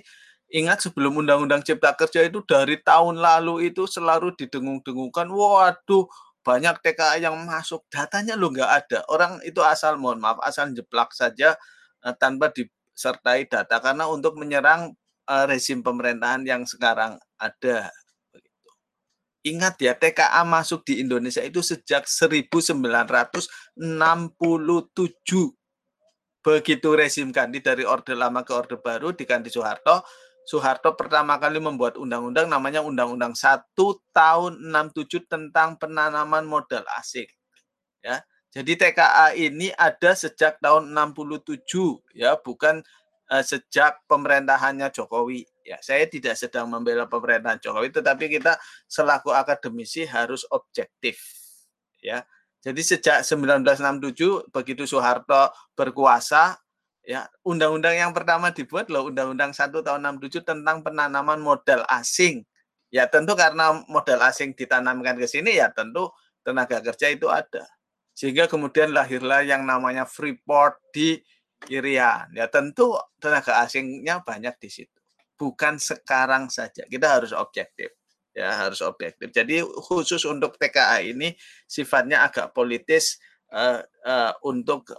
ingat 0.53 0.85
sebelum 0.85 1.17
undang-undang 1.25 1.65
cipta 1.65 1.97
kerja 1.97 2.21
itu 2.29 2.45
dari 2.45 2.77
tahun 2.79 3.17
lalu 3.17 3.73
itu 3.73 3.89
selalu 3.89 4.37
didengung-dengungkan 4.37 5.27
waduh 5.33 6.05
banyak 6.45 6.77
TKA 6.85 7.17
yang 7.25 7.35
masuk. 7.43 7.81
Datanya 7.89 8.37
lo 8.37 8.53
nggak 8.53 8.71
ada. 8.85 8.99
Orang 9.09 9.41
itu 9.41 9.59
asal 9.65 9.97
mohon 9.97 10.21
maaf 10.21 10.37
asal 10.45 10.69
jeplak 10.77 11.09
saja 11.17 11.57
uh, 12.05 12.13
tanpa 12.13 12.53
disertai 12.53 13.49
data. 13.49 13.81
Karena 13.81 14.05
untuk 14.05 14.37
menyerang 14.37 14.93
uh, 15.25 15.45
rezim 15.49 15.81
pemerintahan 15.81 16.45
yang 16.45 16.63
sekarang 16.69 17.17
ada 17.41 17.89
Ingat 19.43 19.75
ya, 19.83 19.91
TKA 19.91 20.47
masuk 20.47 20.87
di 20.87 21.03
Indonesia 21.03 21.43
itu 21.43 21.59
sejak 21.59 22.07
1967 22.07 23.75
begitu 26.43 26.91
rezim 26.91 27.31
ganti 27.31 27.63
dari 27.63 27.87
orde 27.87 28.11
lama 28.13 28.43
ke 28.43 28.51
orde 28.51 28.75
baru 28.75 29.15
diganti 29.15 29.47
Soeharto 29.47 30.03
Soeharto 30.43 30.91
pertama 30.99 31.39
kali 31.39 31.55
membuat 31.63 31.95
undang-undang 31.95 32.51
namanya 32.51 32.83
Undang-Undang 32.83 33.31
1 33.31 33.79
tahun 34.11 34.59
67 34.59 35.23
tentang 35.31 35.79
penanaman 35.79 36.43
modal 36.43 36.83
asing. 36.99 37.27
Ya. 38.03 38.19
Jadi 38.51 38.75
TKA 38.75 39.33
ini 39.39 39.71
ada 39.73 40.13
sejak 40.13 40.59
tahun 40.59 40.91
67 40.91 41.63
ya, 42.13 42.35
bukan 42.37 42.83
uh, 43.31 43.43
sejak 43.43 44.03
pemerintahannya 44.05 44.91
Jokowi. 44.91 45.47
Ya, 45.63 45.79
saya 45.79 46.03
tidak 46.11 46.35
sedang 46.35 46.67
membela 46.67 47.07
pemerintahan 47.07 47.63
Jokowi 47.63 47.95
tetapi 47.95 48.27
kita 48.27 48.59
selaku 48.91 49.31
akademisi 49.31 50.03
harus 50.03 50.43
objektif. 50.51 51.23
Ya. 52.03 52.27
Jadi 52.63 52.79
sejak 52.79 53.27
1967 53.27 54.47
begitu 54.55 54.87
Soeharto 54.87 55.51
berkuasa, 55.75 56.55
ya 57.03 57.27
undang-undang 57.43 57.91
yang 57.99 58.15
pertama 58.15 58.55
dibuat 58.55 58.87
loh 58.87 59.11
Undang-Undang 59.11 59.51
1 59.51 59.83
tahun 59.83 59.99
67 59.99 60.47
tentang 60.47 60.79
penanaman 60.79 61.43
modal 61.43 61.83
asing. 61.91 62.47
Ya 62.87 63.11
tentu 63.11 63.35
karena 63.35 63.83
modal 63.91 64.23
asing 64.23 64.55
ditanamkan 64.55 65.19
ke 65.19 65.27
sini 65.27 65.59
ya 65.59 65.75
tentu 65.75 66.07
tenaga 66.39 66.79
kerja 66.79 67.11
itu 67.11 67.27
ada. 67.27 67.67
Sehingga 68.15 68.47
kemudian 68.47 68.95
lahirlah 68.95 69.43
yang 69.43 69.67
namanya 69.67 70.07
Freeport 70.07 70.79
di 70.95 71.19
Irian. 71.67 72.31
Ya 72.31 72.47
tentu 72.47 72.95
tenaga 73.19 73.59
asingnya 73.59 74.23
banyak 74.23 74.55
di 74.61 74.69
situ. 74.71 74.99
Bukan 75.35 75.81
sekarang 75.81 76.47
saja. 76.47 76.87
Kita 76.87 77.19
harus 77.19 77.35
objektif 77.35 77.91
ya 78.33 78.49
harus 78.65 78.81
objektif. 78.81 79.29
Jadi 79.29 79.61
khusus 79.61 80.25
untuk 80.25 80.57
TKA 80.57 81.05
ini 81.05 81.37
sifatnya 81.69 82.25
agak 82.25 82.51
politis 82.51 83.21
uh, 83.53 83.79
uh, 84.03 84.33
untuk 84.43 84.89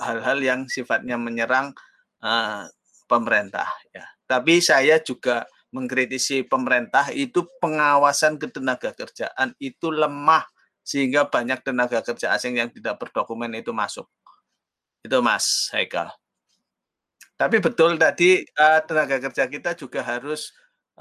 hal-hal 0.00 0.40
uh, 0.40 0.44
yang 0.44 0.60
sifatnya 0.66 1.20
menyerang 1.20 1.76
uh, 2.24 2.64
pemerintah 3.06 3.68
ya. 3.92 4.08
Tapi 4.24 4.64
saya 4.64 4.98
juga 5.04 5.44
mengkritisi 5.72 6.48
pemerintah 6.48 7.12
itu 7.12 7.44
pengawasan 7.60 8.40
ketenaga 8.40 8.92
kerjaan 8.96 9.52
itu 9.60 9.92
lemah 9.92 10.44
sehingga 10.82 11.28
banyak 11.28 11.62
tenaga 11.62 12.02
kerja 12.02 12.34
asing 12.34 12.58
yang 12.58 12.72
tidak 12.72 12.98
berdokumen 12.98 13.52
itu 13.54 13.70
masuk. 13.70 14.08
Itu 15.04 15.20
Mas 15.20 15.68
Haikal. 15.72 16.12
Tapi 17.36 17.58
betul 17.58 17.96
tadi 17.96 18.44
tenaga 18.86 19.18
kerja 19.18 19.48
kita 19.48 19.70
juga 19.74 20.04
harus 20.04 20.52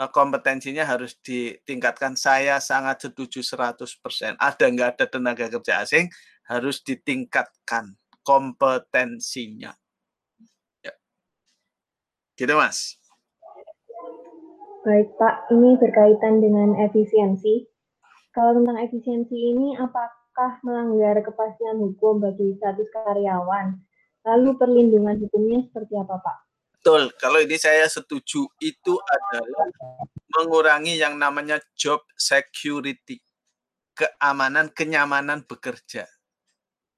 kompetensinya 0.09 0.87
harus 0.87 1.13
ditingkatkan. 1.21 2.17
Saya 2.17 2.57
sangat 2.57 3.05
setuju 3.05 3.45
100%. 3.45 4.39
Ada 4.41 4.65
nggak 4.65 4.89
ada 4.97 5.05
tenaga 5.05 5.45
kerja 5.51 5.85
asing 5.85 6.09
harus 6.49 6.81
ditingkatkan 6.81 7.93
kompetensinya. 8.25 9.77
Ya. 10.81 10.93
Gitu 12.33 12.53
Mas. 12.57 12.97
Baik 14.81 15.13
Pak, 15.21 15.53
ini 15.53 15.77
berkaitan 15.77 16.41
dengan 16.41 16.73
efisiensi. 16.81 17.69
Kalau 18.33 18.57
tentang 18.57 18.81
efisiensi 18.81 19.37
ini, 19.37 19.77
apakah 19.77 20.57
melanggar 20.65 21.21
kepastian 21.21 21.77
hukum 21.77 22.17
bagi 22.17 22.57
status 22.57 22.89
karyawan? 22.89 23.77
Lalu 24.25 24.57
perlindungan 24.57 25.21
hukumnya 25.21 25.61
seperti 25.69 25.93
apa, 26.01 26.17
Pak? 26.17 26.50
Betul, 26.81 27.13
kalau 27.21 27.37
ini 27.37 27.61
saya 27.61 27.85
setuju 27.85 28.49
itu 28.57 28.93
adalah 28.97 29.69
mengurangi 30.33 30.97
yang 30.97 31.13
namanya 31.13 31.61
job 31.77 32.01
security, 32.17 33.21
keamanan, 33.93 34.65
kenyamanan 34.73 35.45
bekerja. 35.45 36.09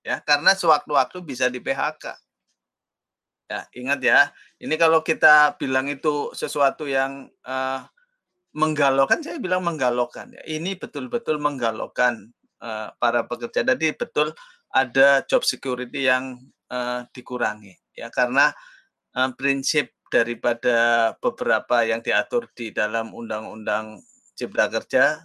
Ya, 0.08 0.24
karena 0.24 0.56
sewaktu-waktu 0.56 1.20
bisa 1.28 1.52
di 1.52 1.60
PHK. 1.60 2.16
Ya, 3.52 3.68
ingat 3.76 4.00
ya, 4.00 4.32
ini 4.64 4.80
kalau 4.80 5.04
kita 5.04 5.60
bilang 5.60 5.92
itu 5.92 6.32
sesuatu 6.32 6.88
yang 6.88 7.28
uh, 7.44 7.84
menggalaukan, 8.56 9.20
saya 9.20 9.36
bilang 9.36 9.68
menggalaukan. 9.68 10.32
Ya. 10.32 10.48
Ini 10.48 10.80
betul-betul 10.80 11.44
menggalaukan 11.44 12.32
uh, 12.64 12.88
para 12.96 13.28
pekerja. 13.28 13.68
Jadi 13.68 13.92
betul 14.00 14.32
ada 14.72 15.28
job 15.28 15.44
security 15.44 16.08
yang 16.08 16.40
uh, 16.72 17.04
dikurangi 17.12 17.84
ya 17.94 18.10
karena 18.10 18.50
uh, 19.18 19.32
prinsip 19.38 19.94
daripada 20.10 21.12
beberapa 21.18 21.82
yang 21.82 22.06
diatur 22.06 22.46
di 22.54 22.70
dalam 22.70 23.14
undang-undang 23.18 23.98
cipta 24.38 24.70
kerja 24.70 25.22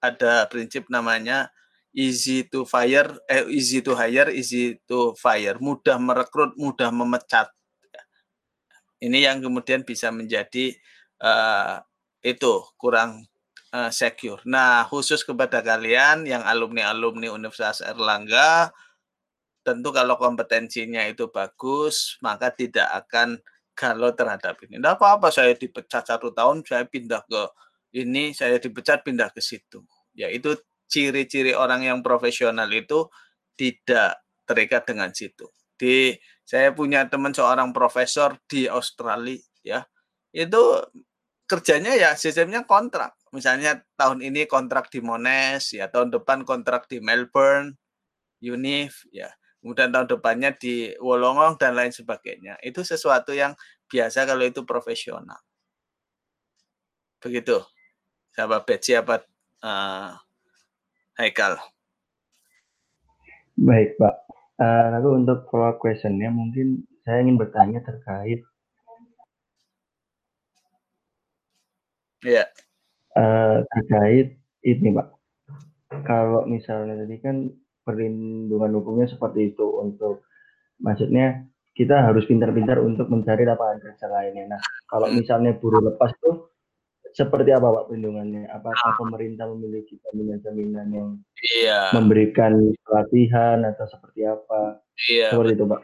ada 0.00 0.44
prinsip 0.48 0.88
namanya 0.92 1.48
easy 1.96 2.44
to 2.44 2.68
fire 2.68 3.16
eh 3.28 3.48
easy 3.48 3.80
to 3.80 3.96
hire 3.96 4.28
easy 4.32 4.76
to 4.84 5.16
fire 5.16 5.56
mudah 5.60 5.96
merekrut 5.96 6.52
mudah 6.60 6.92
memecat 6.92 7.48
ini 9.00 9.24
yang 9.24 9.40
kemudian 9.40 9.80
bisa 9.80 10.12
menjadi 10.12 10.76
uh, 11.24 11.80
itu 12.20 12.60
kurang 12.76 13.24
uh, 13.72 13.88
secure. 13.88 14.44
Nah, 14.44 14.84
khusus 14.86 15.24
kepada 15.24 15.64
kalian 15.64 16.28
yang 16.28 16.44
alumni-alumni 16.44 17.32
Universitas 17.32 17.80
Erlangga 17.80 18.68
tentu 19.70 19.94
kalau 19.94 20.18
kompetensinya 20.18 21.06
itu 21.06 21.30
bagus, 21.30 22.18
maka 22.18 22.50
tidak 22.50 22.90
akan 23.06 23.38
galau 23.78 24.10
terhadap 24.10 24.58
ini. 24.66 24.82
Tidak 24.82 24.98
apa-apa 24.98 25.30
saya 25.30 25.54
dipecat 25.54 26.02
satu 26.10 26.34
tahun, 26.34 26.66
saya 26.66 26.84
pindah 26.90 27.22
ke 27.30 27.42
ini, 27.94 28.34
saya 28.34 28.58
dipecat 28.58 29.06
pindah 29.06 29.30
ke 29.30 29.38
situ. 29.38 29.86
Ya 30.18 30.26
itu 30.26 30.58
ciri-ciri 30.90 31.54
orang 31.54 31.86
yang 31.86 31.98
profesional 32.02 32.66
itu 32.74 33.06
tidak 33.54 34.20
terikat 34.42 34.82
dengan 34.90 35.14
situ. 35.14 35.46
Di 35.78 36.18
saya 36.42 36.74
punya 36.74 37.06
teman 37.06 37.30
seorang 37.30 37.70
profesor 37.70 38.34
di 38.50 38.66
Australia, 38.66 39.38
ya 39.62 39.86
itu 40.34 40.82
kerjanya 41.46 41.94
ya 41.94 42.10
sistemnya 42.18 42.66
kontrak. 42.66 43.14
Misalnya 43.30 43.78
tahun 43.94 44.26
ini 44.26 44.50
kontrak 44.50 44.90
di 44.90 44.98
Monash, 44.98 45.78
ya 45.78 45.86
tahun 45.86 46.10
depan 46.10 46.42
kontrak 46.42 46.90
di 46.90 46.98
Melbourne, 46.98 47.78
Unif, 48.42 49.06
ya 49.14 49.30
kemudian 49.60 49.92
tahun 49.92 50.08
depannya 50.08 50.50
di 50.56 50.96
Wolongong 50.98 51.60
dan 51.60 51.76
lain 51.76 51.92
sebagainya. 51.92 52.56
Itu 52.64 52.80
sesuatu 52.82 53.36
yang 53.36 53.52
biasa 53.86 54.24
kalau 54.24 54.44
itu 54.44 54.64
profesional. 54.64 55.38
Begitu. 57.20 57.60
Siapa 58.32 58.64
Betsy 58.64 58.96
apa 58.96 59.20
uh, 59.60 60.16
Haikal? 61.20 61.60
Baik, 63.60 64.00
Pak. 64.00 64.14
Uh, 64.60 64.86
lalu 64.96 65.24
untuk 65.24 65.48
follow 65.48 65.72
up 65.72 65.80
questionnya 65.80 66.28
mungkin 66.28 66.84
saya 67.04 67.24
ingin 67.24 67.40
bertanya 67.40 67.80
terkait 67.80 68.44
Ya. 72.20 72.44
Yeah. 72.44 72.48
Uh, 73.16 73.56
terkait 73.72 74.36
ini, 74.60 74.92
Pak. 74.92 75.08
Kalau 76.04 76.44
misalnya 76.44 77.00
tadi 77.00 77.16
kan 77.16 77.48
perlindungan 77.90 78.70
hukumnya 78.78 79.10
seperti 79.10 79.50
itu 79.50 79.66
untuk 79.82 80.22
maksudnya 80.78 81.50
kita 81.74 82.06
harus 82.06 82.22
pintar-pintar 82.30 82.78
untuk 82.78 83.10
mencari 83.10 83.42
lapangan 83.42 83.82
kerja 83.82 84.06
lainnya. 84.06 84.54
Nah, 84.54 84.60
kalau 84.86 85.10
hmm. 85.10 85.18
misalnya 85.18 85.58
buruh 85.58 85.82
lepas 85.82 86.14
tuh 86.22 86.54
seperti 87.10 87.50
apa 87.50 87.66
Pak 87.66 87.90
perlindungannya? 87.90 88.46
Apakah 88.54 88.94
pemerintah 88.94 89.50
memiliki 89.50 89.98
jaminan-jaminan 90.06 90.86
yang 90.94 91.10
iya. 91.58 91.90
memberikan 91.90 92.70
pelatihan 92.86 93.66
atau 93.66 93.86
seperti 93.90 94.26
apa? 94.26 94.78
Iya. 95.10 95.34
Seperti 95.34 95.52
itu 95.58 95.66
Pak. 95.66 95.80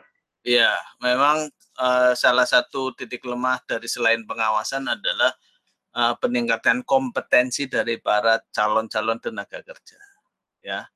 Iya, 0.46 0.78
memang 1.02 1.50
uh, 1.82 2.14
salah 2.14 2.46
satu 2.46 2.94
titik 2.94 3.26
lemah 3.26 3.58
dari 3.66 3.90
selain 3.90 4.22
pengawasan 4.22 4.86
adalah 4.86 5.34
uh, 5.98 6.14
peningkatan 6.22 6.86
kompetensi 6.86 7.66
dari 7.66 7.98
para 7.98 8.38
calon-calon 8.54 9.18
tenaga 9.18 9.58
kerja. 9.66 9.98
Ya, 10.62 10.86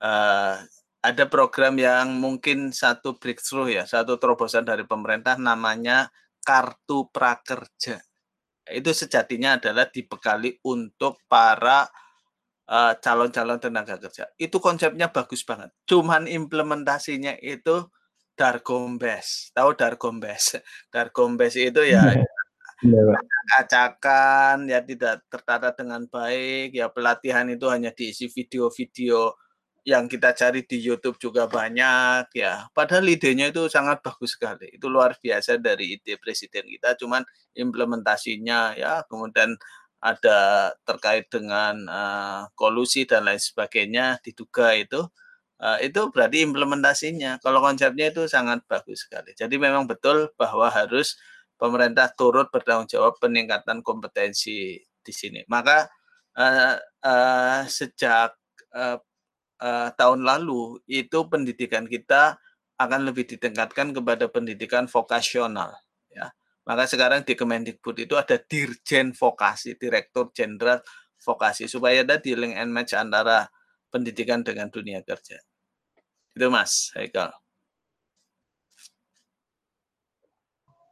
uh, 0.00 0.56
ada 1.00 1.24
program 1.32 1.80
yang 1.80 2.20
mungkin 2.20 2.76
satu 2.76 3.16
breakthrough 3.16 3.72
ya, 3.80 3.84
satu 3.88 4.20
terobosan 4.20 4.68
dari 4.68 4.84
pemerintah 4.84 5.40
namanya 5.40 6.12
kartu 6.44 7.08
prakerja. 7.08 8.00
Itu 8.68 8.92
sejatinya 8.92 9.56
adalah 9.56 9.88
dibekali 9.88 10.60
untuk 10.68 11.24
para 11.26 11.88
eh, 12.68 12.94
calon-calon 13.00 13.58
tenaga 13.58 13.96
kerja. 13.96 14.28
Itu 14.36 14.60
konsepnya 14.60 15.08
bagus 15.08 15.42
banget. 15.42 15.72
Cuman 15.88 16.28
implementasinya 16.28 17.40
itu 17.40 17.88
dargombes. 18.36 19.50
Tahu 19.56 19.72
dargombes? 19.74 20.60
Dargombes 20.92 21.56
itu 21.56 21.80
ya 21.80 22.12
iya, 22.80 23.02
acakan 23.60 24.64
ya 24.64 24.80
tidak 24.80 25.20
tertata 25.28 25.76
dengan 25.76 26.08
baik 26.08 26.72
ya 26.72 26.88
pelatihan 26.88 27.44
itu 27.52 27.68
hanya 27.68 27.92
diisi 27.92 28.32
video-video 28.32 29.36
yang 29.84 30.06
kita 30.12 30.36
cari 30.36 30.64
di 30.68 30.76
YouTube 30.80 31.16
juga 31.16 31.48
banyak 31.48 32.28
ya. 32.36 32.68
Padahal 32.76 33.08
idenya 33.08 33.48
itu 33.48 33.66
sangat 33.72 34.04
bagus 34.04 34.36
sekali. 34.36 34.68
Itu 34.76 34.92
luar 34.92 35.16
biasa 35.16 35.56
dari 35.56 35.96
ide 35.96 36.20
presiden 36.20 36.68
kita. 36.68 36.96
Cuman 37.00 37.24
implementasinya 37.56 38.76
ya 38.76 39.02
kemudian 39.08 39.56
ada 40.00 40.72
terkait 40.88 41.28
dengan 41.28 41.76
uh, 41.88 42.48
kolusi 42.56 43.04
dan 43.04 43.28
lain 43.28 43.40
sebagainya 43.40 44.16
diduga 44.24 44.72
itu 44.72 45.04
uh, 45.60 45.78
itu 45.80 46.00
berarti 46.12 46.44
implementasinya. 46.44 47.40
Kalau 47.44 47.60
konsepnya 47.64 48.12
itu 48.12 48.24
sangat 48.28 48.64
bagus 48.68 49.04
sekali. 49.08 49.32
Jadi 49.36 49.56
memang 49.60 49.84
betul 49.88 50.32
bahwa 50.36 50.68
harus 50.72 51.16
pemerintah 51.60 52.08
turut 52.16 52.48
bertanggung 52.48 52.88
jawab 52.88 53.16
peningkatan 53.20 53.84
kompetensi 53.84 54.80
di 54.80 55.12
sini. 55.12 55.44
Maka 55.48 55.88
uh, 56.36 56.76
uh, 57.04 57.62
sejak 57.68 58.36
uh, 59.60 59.88
tahun 59.94 60.24
lalu 60.24 60.80
itu 60.88 61.28
pendidikan 61.28 61.84
kita 61.86 62.40
akan 62.80 63.12
lebih 63.12 63.28
ditingkatkan 63.28 63.92
kepada 63.92 64.26
pendidikan 64.32 64.88
vokasional 64.88 65.76
ya. 66.08 66.32
Maka 66.64 66.88
sekarang 66.88 67.24
di 67.24 67.36
Kemendikbud 67.36 67.96
itu 68.00 68.14
ada 68.16 68.36
Dirjen 68.36 69.12
Vokasi, 69.16 69.76
Direktur 69.76 70.32
Jenderal 70.32 70.80
Vokasi 71.20 71.68
supaya 71.68 72.00
ada 72.00 72.16
dealing 72.16 72.56
and 72.56 72.72
match 72.72 72.96
antara 72.96 73.48
pendidikan 73.92 74.40
dengan 74.40 74.72
dunia 74.72 75.04
kerja. 75.04 75.40
Itu 76.32 76.46
Mas 76.48 76.94
Haikal. 76.96 77.34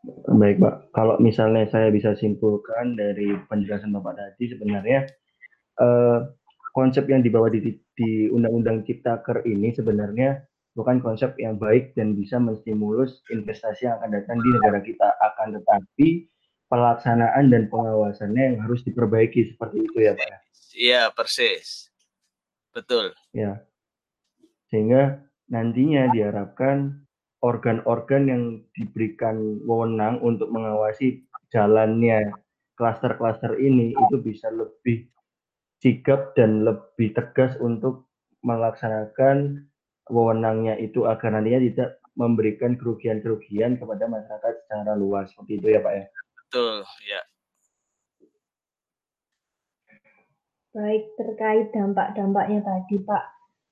Baik 0.08 0.62
Pak, 0.62 0.74
kalau 0.94 1.20
misalnya 1.20 1.68
saya 1.68 1.92
bisa 1.92 2.16
simpulkan 2.16 2.96
dari 2.96 3.34
penjelasan 3.50 3.92
Bapak 3.92 4.14
tadi 4.16 4.50
sebenarnya 4.50 5.04
eh, 5.78 6.18
konsep 6.72 7.04
yang 7.10 7.20
dibawa 7.20 7.50
di, 7.52 7.76
di 7.98 8.30
Undang-Undang 8.30 8.86
Ciptaker 8.86 9.42
ini 9.42 9.74
sebenarnya 9.74 10.46
bukan 10.78 11.02
konsep 11.02 11.34
yang 11.42 11.58
baik 11.58 11.98
dan 11.98 12.14
bisa 12.14 12.38
menstimulus 12.38 13.26
investasi 13.34 13.90
yang 13.90 13.98
akan 13.98 14.14
datang 14.14 14.38
di 14.38 14.48
negara 14.54 14.78
kita. 14.78 15.08
Akan 15.18 15.58
tetapi 15.58 16.30
pelaksanaan 16.70 17.50
dan 17.50 17.66
pengawasannya 17.66 18.54
yang 18.54 18.58
harus 18.62 18.86
diperbaiki 18.86 19.50
seperti 19.50 19.82
itu 19.82 19.98
ya 20.06 20.14
Pak. 20.14 20.22
Ya? 20.22 20.38
Iya 20.78 21.02
persis, 21.10 21.90
betul. 22.70 23.10
Ya, 23.34 23.66
sehingga 24.70 25.26
nantinya 25.50 26.12
diharapkan 26.14 27.02
organ-organ 27.42 28.22
yang 28.30 28.42
diberikan 28.76 29.58
wewenang 29.64 30.22
untuk 30.22 30.52
mengawasi 30.54 31.26
jalannya 31.50 32.30
klaster-klaster 32.78 33.58
ini 33.58 33.96
itu 33.96 34.16
bisa 34.22 34.52
lebih 34.52 35.08
sigap 35.78 36.34
dan 36.34 36.66
lebih 36.66 37.14
tegas 37.14 37.54
untuk 37.62 38.10
melaksanakan 38.42 39.66
wewenangnya 40.10 40.74
itu 40.80 41.04
agar 41.06 41.36
nantinya 41.36 41.60
tidak 41.62 41.90
memberikan 42.18 42.74
kerugian-kerugian 42.74 43.78
kepada 43.78 44.10
masyarakat 44.10 44.54
secara 44.66 44.98
luas 44.98 45.30
seperti 45.30 45.62
itu 45.62 45.66
ya 45.78 45.80
Pak 45.80 45.94
ya. 45.94 46.04
Betul, 46.34 46.74
ya. 47.06 47.20
Baik, 50.74 51.04
terkait 51.14 51.66
dampak-dampaknya 51.74 52.60
tadi 52.62 52.96
Pak, 53.02 53.24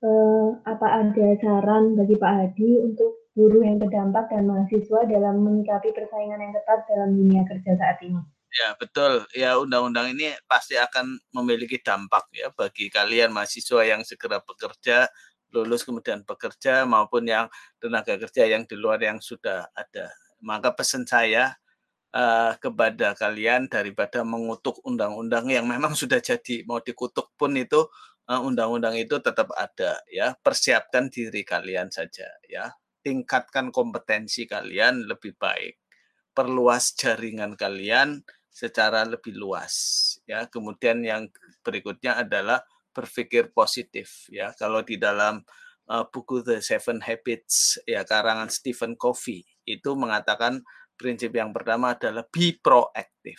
eh, 0.03 0.47
apa 0.63 0.87
ada 1.03 1.27
saran 1.39 1.95
bagi 1.99 2.15
Pak 2.15 2.33
Hadi 2.35 2.69
untuk 2.83 3.31
guru 3.37 3.61
yang 3.61 3.77
terdampak 3.77 4.31
dan 4.33 4.49
mahasiswa 4.49 5.05
dalam 5.05 5.43
menyikapi 5.45 5.93
persaingan 5.93 6.41
yang 6.41 6.53
ketat 6.55 6.79
dalam 6.89 7.13
dunia 7.13 7.43
kerja 7.45 7.71
saat 7.77 8.01
ini? 8.01 8.17
Ya, 8.57 8.73
betul. 8.81 9.13
Ya, 9.37 9.51
undang-undang 9.61 10.17
ini 10.17 10.33
pasti 10.49 10.73
akan 10.79 11.21
memiliki 11.29 11.77
dampak 11.77 12.25
ya 12.33 12.49
bagi 12.57 12.89
kalian 12.89 13.29
mahasiswa 13.29 13.85
yang 13.85 14.01
segera 14.01 14.41
bekerja, 14.41 15.05
lulus 15.53 15.85
kemudian 15.85 16.25
bekerja 16.25 16.83
maupun 16.89 17.29
yang 17.29 17.45
tenaga 17.77 18.17
kerja 18.17 18.49
yang 18.49 18.65
di 18.65 18.73
luar 18.73 18.97
yang 18.97 19.21
sudah 19.21 19.69
ada. 19.77 20.09
Maka 20.41 20.73
pesan 20.73 21.05
saya 21.05 21.53
uh, 22.17 22.53
kepada 22.57 23.13
kalian 23.13 23.69
daripada 23.69 24.25
mengutuk 24.25 24.81
undang-undang 24.85 25.49
yang 25.53 25.65
memang 25.69 25.93
sudah 25.93 26.17
jadi 26.23 26.65
mau 26.65 26.81
dikutuk 26.81 27.33
pun 27.37 27.53
itu 27.57 27.85
undang 28.27 28.43
undang-undang 28.73 28.95
itu 28.99 29.21
tetap 29.21 29.53
ada 29.55 30.01
ya. 30.11 30.33
Persiapkan 30.41 31.07
diri 31.13 31.45
kalian 31.45 31.93
saja 31.93 32.27
ya. 32.49 32.73
Tingkatkan 33.05 33.71
kompetensi 33.71 34.49
kalian 34.49 35.05
lebih 35.07 35.37
baik. 35.39 35.79
Perluas 36.35 36.93
jaringan 36.97 37.55
kalian 37.55 38.21
secara 38.57 39.05
lebih 39.05 39.37
luas 39.37 39.73
ya. 40.25 40.49
Kemudian 40.49 41.05
yang 41.05 41.29
berikutnya 41.61 42.25
adalah 42.25 42.65
berpikir 42.89 43.53
positif 43.53 44.25
ya. 44.33 44.49
Kalau 44.57 44.81
di 44.81 44.97
dalam 44.97 45.45
uh, 45.93 46.05
buku 46.09 46.41
The 46.41 46.57
Seven 46.65 47.05
Habits 47.05 47.77
ya 47.85 48.01
karangan 48.01 48.49
Stephen 48.49 48.97
Covey 48.97 49.45
itu 49.69 49.93
mengatakan 49.93 50.65
prinsip 50.97 51.37
yang 51.37 51.53
pertama 51.53 51.93
adalah 51.93 52.25
be 52.25 52.57
proactive. 52.57 53.37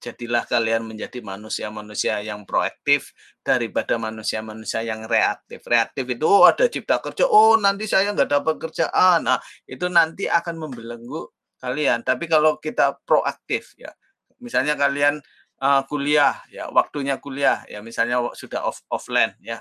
Jadilah 0.00 0.48
kalian 0.48 0.88
menjadi 0.88 1.20
manusia-manusia 1.20 2.24
yang 2.24 2.48
proaktif 2.48 3.12
daripada 3.44 4.00
manusia-manusia 4.00 4.80
yang 4.80 5.04
reaktif. 5.04 5.60
Reaktif 5.68 6.08
itu 6.08 6.24
oh, 6.24 6.48
ada 6.48 6.72
cipta 6.72 7.04
kerja, 7.04 7.28
oh 7.28 7.60
nanti 7.60 7.84
saya 7.84 8.08
nggak 8.16 8.32
dapat 8.32 8.56
kerjaan. 8.56 9.28
Nah, 9.28 9.36
itu 9.68 9.92
nanti 9.92 10.24
akan 10.24 10.56
membelenggu 10.56 11.28
kalian. 11.60 12.00
Tapi 12.00 12.24
kalau 12.32 12.56
kita 12.56 12.96
proaktif 13.04 13.76
ya, 13.76 13.92
misalnya 14.40 14.74
kalian 14.74 15.20
uh, 15.62 15.82
kuliah 15.86 16.40
ya 16.50 16.72
waktunya 16.72 17.20
kuliah 17.20 17.62
ya 17.68 17.84
misalnya 17.84 18.32
sudah 18.34 18.66
off 18.66 18.82
offline 18.90 19.36
ya 19.44 19.60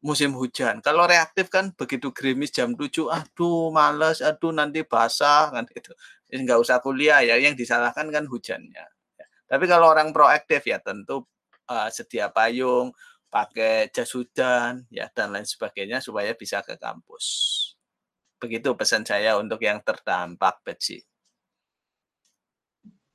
musim 0.00 0.32
hujan. 0.32 0.80
Kalau 0.80 1.04
reaktif 1.04 1.52
kan 1.52 1.76
begitu 1.76 2.08
gerimis 2.12 2.52
jam 2.52 2.72
7 2.72 3.08
aduh 3.12 3.68
males 3.68 4.24
aduh 4.24 4.52
nanti 4.52 4.80
basah 4.84 5.52
kan 5.52 5.64
itu 5.68 5.92
nggak 6.32 6.58
usah 6.60 6.80
kuliah 6.80 7.20
ya 7.20 7.36
yang 7.36 7.52
disalahkan 7.58 8.06
kan 8.08 8.24
hujannya 8.30 8.86
ya. 9.18 9.26
tapi 9.50 9.66
kalau 9.66 9.90
orang 9.90 10.14
proaktif 10.14 10.62
ya 10.62 10.78
tentu 10.80 11.26
uh, 11.68 11.88
sedia 11.92 12.30
payung 12.30 12.94
pakai 13.28 13.90
jas 13.92 14.10
hujan 14.16 14.86
ya 14.90 15.06
dan 15.12 15.34
lain 15.34 15.46
sebagainya 15.46 16.00
supaya 16.02 16.32
bisa 16.34 16.64
ke 16.64 16.74
kampus. 16.80 17.26
Begitu 18.40 18.72
pesan 18.72 19.04
saya 19.04 19.36
untuk 19.36 19.60
yang 19.60 19.84
terdampak 19.84 20.64
Betsy 20.64 21.09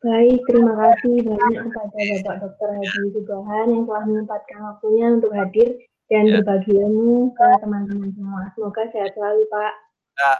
Baik, 0.06 0.38
terima 0.46 0.74
kasih 0.78 1.26
banyak 1.26 1.66
kepada 1.66 1.98
Bapak 1.98 2.36
Dr. 2.46 2.70
Hadi 2.78 3.10
Sugahan 3.10 3.68
yang 3.74 3.84
telah 3.90 4.04
menyempatkan 4.06 4.60
waktunya 4.62 5.06
untuk 5.18 5.34
hadir 5.34 5.82
dan 6.14 6.30
ya. 6.30 6.34
berbagi 6.38 6.78
ilmu 6.78 7.34
ke 7.34 7.48
teman-teman 7.66 8.14
semua. 8.14 8.54
Semoga 8.54 8.86
sehat 8.94 9.18
selalu, 9.18 9.50
Pak. 9.50 9.74
Ya, 10.22 10.34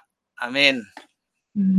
amin. 0.46 0.86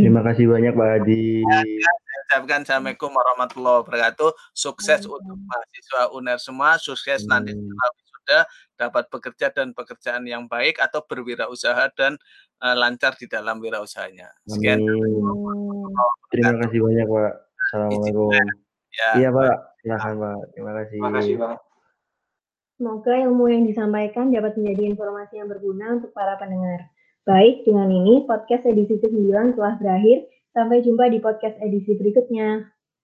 Terima 0.02 0.26
kasih 0.26 0.50
banyak, 0.50 0.74
Pak 0.74 0.88
Hadi. 0.98 1.46
Ya, 1.46 1.58
ya, 1.62 1.90
saya 2.26 2.42
ucapkan 2.42 2.66
Assalamualaikum 2.66 3.10
warahmatullahi 3.14 3.78
wabarakatuh. 3.86 4.30
Sukses 4.50 5.06
hmm. 5.06 5.14
untuk 5.22 5.38
mahasiswa 5.46 6.02
UNER 6.10 6.38
semua, 6.42 6.70
sukses 6.82 7.22
hmm. 7.22 7.30
nanti 7.30 7.54
setelah 7.54 7.90
sudah 7.94 8.42
dapat 8.74 9.04
bekerja 9.14 9.46
dan 9.54 9.70
pekerjaan 9.70 10.26
yang 10.26 10.50
baik 10.50 10.82
atau 10.82 11.06
berwirausaha 11.06 11.94
dan 11.94 12.18
uh, 12.66 12.74
lancar 12.74 13.14
di 13.14 13.30
dalam 13.30 13.62
wirausahanya. 13.62 14.34
Sekian. 14.50 14.82
Terima 16.34 16.52
kasih 16.66 16.82
banyak, 16.82 17.06
Pak. 17.06 17.45
Assalamualaikum. 17.66 18.30
Ya. 18.96 19.08
Iya 19.18 19.28
Pak, 19.34 19.56
silahkan 19.82 20.14
Pak. 20.16 20.36
Terima 20.54 20.72
kasih. 20.78 20.98
Terima 20.98 21.12
kasih 21.18 21.34
Pak. 21.36 21.56
Semoga 22.76 23.12
ilmu 23.16 23.44
yang 23.48 23.64
disampaikan 23.64 24.28
dapat 24.28 24.52
menjadi 24.60 24.92
informasi 24.92 25.40
yang 25.40 25.48
berguna 25.48 25.96
untuk 25.96 26.12
para 26.12 26.36
pendengar. 26.36 26.92
Baik, 27.24 27.64
dengan 27.64 27.88
ini 27.88 28.28
podcast 28.28 28.68
edisi 28.68 29.00
9 29.00 29.56
telah 29.56 29.74
berakhir. 29.80 30.28
Sampai 30.52 30.84
jumpa 30.84 31.08
di 31.08 31.18
podcast 31.18 31.56
edisi 31.64 31.96
berikutnya. 31.96 32.68